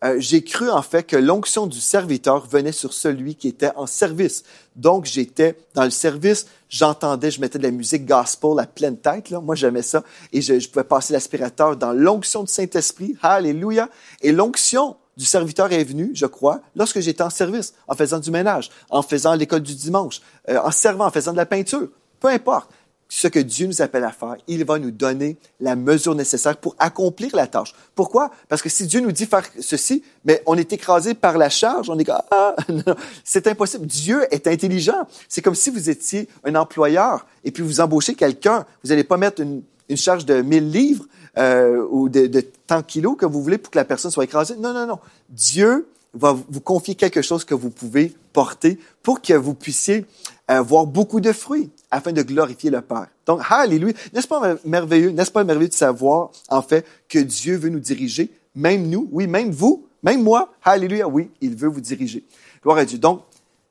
euh, 0.04 0.16
j'ai 0.18 0.42
cru 0.42 0.68
en 0.68 0.82
fait 0.82 1.04
que 1.04 1.16
l'onction 1.16 1.66
du 1.66 1.80
serviteur 1.80 2.46
venait 2.46 2.72
sur 2.72 2.92
celui 2.92 3.36
qui 3.36 3.46
était 3.48 3.70
en 3.76 3.86
service. 3.86 4.42
Donc, 4.74 5.04
j'étais 5.04 5.56
dans 5.74 5.84
le 5.84 5.90
service, 5.90 6.46
j'entendais, 6.68 7.30
je 7.30 7.40
mettais 7.40 7.58
de 7.58 7.62
la 7.62 7.70
musique 7.70 8.04
gospel 8.04 8.58
à 8.58 8.66
pleine 8.66 8.96
tête, 8.96 9.30
là. 9.30 9.40
moi 9.40 9.54
j'aimais 9.54 9.82
ça, 9.82 10.02
et 10.32 10.40
je, 10.40 10.58
je 10.58 10.68
pouvais 10.68 10.84
passer 10.84 11.12
l'aspirateur 11.12 11.76
dans 11.76 11.92
l'onction 11.92 12.42
du 12.42 12.52
Saint-Esprit, 12.52 13.16
Alléluia, 13.22 13.88
et 14.22 14.32
l'onction 14.32 14.96
du 15.16 15.24
serviteur 15.24 15.70
est 15.72 15.84
venue, 15.84 16.10
je 16.14 16.26
crois, 16.26 16.62
lorsque 16.74 16.98
j'étais 17.00 17.22
en 17.22 17.30
service, 17.30 17.74
en 17.86 17.94
faisant 17.94 18.18
du 18.18 18.30
ménage, 18.30 18.70
en 18.90 19.02
faisant 19.02 19.34
l'école 19.34 19.62
du 19.62 19.74
dimanche, 19.74 20.20
euh, 20.48 20.58
en 20.58 20.70
servant, 20.72 21.06
en 21.06 21.10
faisant 21.10 21.32
de 21.32 21.36
la 21.36 21.46
peinture, 21.46 21.88
peu 22.18 22.28
importe 22.28 22.70
ce 23.14 23.28
que 23.28 23.38
Dieu 23.38 23.66
nous 23.66 23.82
appelle 23.82 24.04
à 24.04 24.10
faire, 24.10 24.36
il 24.48 24.64
va 24.64 24.78
nous 24.78 24.90
donner 24.90 25.36
la 25.60 25.76
mesure 25.76 26.14
nécessaire 26.14 26.56
pour 26.56 26.74
accomplir 26.78 27.36
la 27.36 27.46
tâche. 27.46 27.74
Pourquoi? 27.94 28.30
Parce 28.48 28.62
que 28.62 28.70
si 28.70 28.86
Dieu 28.86 29.00
nous 29.00 29.12
dit 29.12 29.26
faire 29.26 29.44
ceci, 29.60 30.02
mais 30.24 30.42
on 30.46 30.56
est 30.56 30.72
écrasé 30.72 31.12
par 31.12 31.36
la 31.36 31.50
charge, 31.50 31.90
on 31.90 31.98
est 31.98 32.08
ah, 32.08 32.56
c'est 33.22 33.46
impossible. 33.48 33.84
Dieu 33.84 34.22
est 34.30 34.46
intelligent. 34.46 35.06
C'est 35.28 35.42
comme 35.42 35.54
si 35.54 35.68
vous 35.68 35.90
étiez 35.90 36.26
un 36.42 36.54
employeur 36.54 37.26
et 37.44 37.50
puis 37.50 37.62
vous 37.62 37.82
embauchez 37.82 38.14
quelqu'un. 38.14 38.64
Vous 38.82 38.88
n'allez 38.88 39.04
pas 39.04 39.18
mettre 39.18 39.42
une, 39.42 39.62
charge 39.94 40.24
de 40.24 40.40
1000 40.40 40.70
livres 40.70 41.04
euh, 41.36 41.86
ou 41.90 42.08
de, 42.08 42.26
de 42.26 42.40
tant 42.66 42.82
kilos 42.82 43.18
que 43.18 43.26
vous 43.26 43.42
voulez 43.42 43.58
pour 43.58 43.70
que 43.70 43.78
la 43.78 43.84
personne 43.84 44.10
soit 44.10 44.24
écrasée. 44.24 44.56
Non, 44.56 44.72
non, 44.72 44.86
non. 44.86 44.98
Dieu 45.28 45.86
va 46.14 46.32
vous 46.32 46.60
confier 46.62 46.94
quelque 46.94 47.20
chose 47.20 47.44
que 47.44 47.54
vous 47.54 47.68
pouvez 47.68 48.14
porter 48.32 48.78
pour 49.02 49.20
que 49.20 49.34
vous 49.34 49.52
puissiez 49.52 50.06
avoir 50.48 50.86
beaucoup 50.86 51.20
de 51.20 51.32
fruits 51.32 51.70
afin 51.92 52.10
de 52.10 52.22
glorifier 52.22 52.70
le 52.70 52.80
Père. 52.80 53.06
Donc, 53.26 53.42
alléluia. 53.48 53.92
N'est-ce 54.12 54.26
pas 54.26 54.56
merveilleux, 54.64 55.10
n'est-ce 55.10 55.30
pas 55.30 55.44
merveilleux 55.44 55.68
de 55.68 55.74
savoir, 55.74 56.30
en 56.48 56.62
fait, 56.62 56.84
que 57.08 57.18
Dieu 57.20 57.56
veut 57.56 57.68
nous 57.68 57.78
diriger, 57.78 58.32
même 58.56 58.88
nous, 58.88 59.08
oui, 59.12 59.28
même 59.28 59.52
vous, 59.52 59.86
même 60.02 60.22
moi, 60.22 60.52
alléluia, 60.64 61.06
oui, 61.06 61.30
il 61.40 61.54
veut 61.54 61.68
vous 61.68 61.80
diriger. 61.80 62.24
Gloire 62.62 62.78
à 62.78 62.84
Dieu. 62.84 62.98
Donc, 62.98 63.22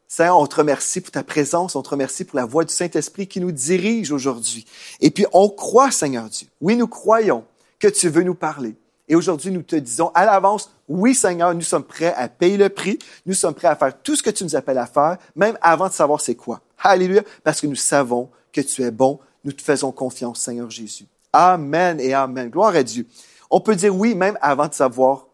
Seigneur, 0.08 0.40
on 0.40 0.46
te 0.46 0.56
remercie 0.56 1.02
pour 1.02 1.12
ta 1.12 1.24
présence, 1.24 1.76
on 1.76 1.82
te 1.82 1.90
remercie 1.90 2.24
pour 2.24 2.38
la 2.38 2.46
voix 2.46 2.64
du 2.64 2.74
Saint-Esprit 2.74 3.28
qui 3.28 3.42
nous 3.42 3.52
dirige 3.52 4.12
aujourd'hui. 4.12 4.66
Et 5.00 5.10
puis, 5.10 5.26
on 5.34 5.50
croit, 5.50 5.92
Seigneur 5.92 6.30
Dieu. 6.30 6.48
Oui, 6.62 6.76
nous 6.76 6.88
croyons 6.88 7.44
que 7.80 7.88
tu 7.88 8.08
veux 8.08 8.24
nous 8.24 8.36
parler. 8.36 8.76
Et 9.08 9.16
aujourd'hui, 9.16 9.52
nous 9.52 9.64
te 9.64 9.76
disons 9.76 10.10
à 10.14 10.26
l'avance, 10.26 10.72
oui 10.88 11.16
Seigneur, 11.16 11.54
nous 11.54 11.62
sommes 11.62 11.84
prêts 11.84 12.14
à 12.14 12.30
payer 12.30 12.56
le 12.56 12.70
prix, 12.70 12.98
nous 13.26 13.34
sommes 13.34 13.54
prêts 13.54 13.68
à 13.68 13.76
faire 13.76 14.02
tout 14.02 14.16
ce 14.16 14.24
que 14.24 14.30
tu 14.30 14.44
nous 14.44 14.56
appelles 14.56 14.78
à 14.78 14.86
faire, 14.86 15.18
même 15.36 15.58
avant 15.62 15.88
de 15.88 15.94
savoir 15.94 16.22
c'est 16.22 16.36
quoi. 16.36 16.62
Alléluia, 16.82 17.24
parce 17.44 17.62
que 17.62 17.68
nous 17.68 17.76
savons 17.76 18.30
que 18.52 18.62
tu 18.62 18.84
es 18.84 18.92
bon, 18.92 19.20
nous 19.44 19.52
te 19.52 19.62
faisons 19.62 19.92
confiance, 19.92 20.42
Seigneur 20.42 20.70
Jésus. 20.70 21.06
Amen 21.34 22.00
et 22.00 22.14
Amen. 22.14 22.50
Gloire 22.50 22.76
à 22.76 22.84
Dieu. 22.84 23.08
On 23.50 23.60
peut 23.60 23.76
dire 23.76 23.96
oui 23.96 24.16
même 24.16 24.38
avant 24.42 24.68
de 24.68 24.74
savoir 24.74 25.28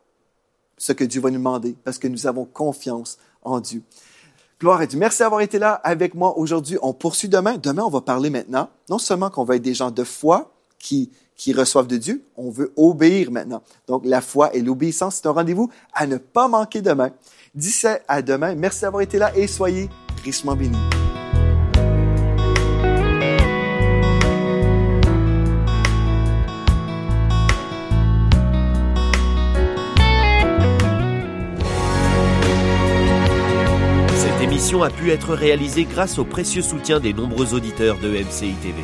ce 0.78 0.94
que 0.94 1.04
Dieu 1.04 1.22
va 1.22 1.30
nous 1.30 1.38
demander, 1.38 1.76
parce 1.84 1.98
que 1.98 2.08
nous 2.08 2.28
avons 2.28 2.46
confiance 2.46 3.18
en 3.44 3.60
Dieu. 3.60 3.82
Gloire 4.60 4.82
à 4.82 4.86
Dieu. 4.86 5.00
Merci 5.00 5.20
d'avoir 5.20 5.42
été 5.42 5.60
là 5.60 5.74
avec 5.84 6.14
moi 6.16 6.38
aujourd'hui. 6.38 6.78
On 6.82 6.94
poursuit 6.94 7.30
demain. 7.30 7.58
Demain, 7.58 7.84
on 7.84 7.90
va 7.90 8.02
parler 8.02 8.30
maintenant, 8.30 8.70
non 8.90 8.98
seulement 8.98 9.30
qu'on 9.30 9.44
va 9.44 9.56
être 9.56 9.62
des 9.62 9.74
gens 9.74 9.92
de 9.92 10.04
foi 10.04 10.52
qui 10.80 11.12
qui 11.38 11.54
reçoivent 11.54 11.88
de 11.88 11.98
Dieu, 11.98 12.24
on 12.36 12.50
veut 12.50 12.74
obéir 12.76 13.32
maintenant. 13.32 13.62
Donc, 13.88 14.04
la 14.06 14.22
foi 14.22 14.54
et 14.56 14.62
l'obéissance, 14.62 15.18
c'est 15.18 15.28
un 15.28 15.32
rendez-vous 15.32 15.70
à 15.94 16.08
ne 16.08 16.18
pas 16.18 16.48
manquer 16.48 16.82
demain. 16.82 17.12
D'ici 17.56 17.88
à 18.08 18.22
demain, 18.22 18.56
merci 18.56 18.82
d'avoir 18.82 19.04
été 19.04 19.20
là 19.20 19.32
et 19.38 19.48
soyez 19.48 19.88
richement 20.26 20.56
bénis. 20.56 21.07
A 34.76 34.90
pu 34.90 35.12
être 35.12 35.34
réalisée 35.34 35.86
grâce 35.86 36.20
au 36.20 36.26
précieux 36.26 36.62
soutien 36.62 37.00
des 37.00 37.14
nombreux 37.14 37.54
auditeurs 37.54 37.98
de 38.00 38.10
MCI 38.10 38.54
TV. 38.62 38.84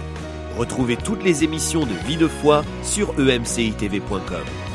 Retrouvez 0.58 0.96
toutes 0.96 1.24
les 1.24 1.44
émissions 1.44 1.82
de 1.82 1.94
Vie 2.08 2.16
de 2.16 2.28
foi 2.28 2.64
sur 2.84 3.14
emcitv.com. 3.20 4.73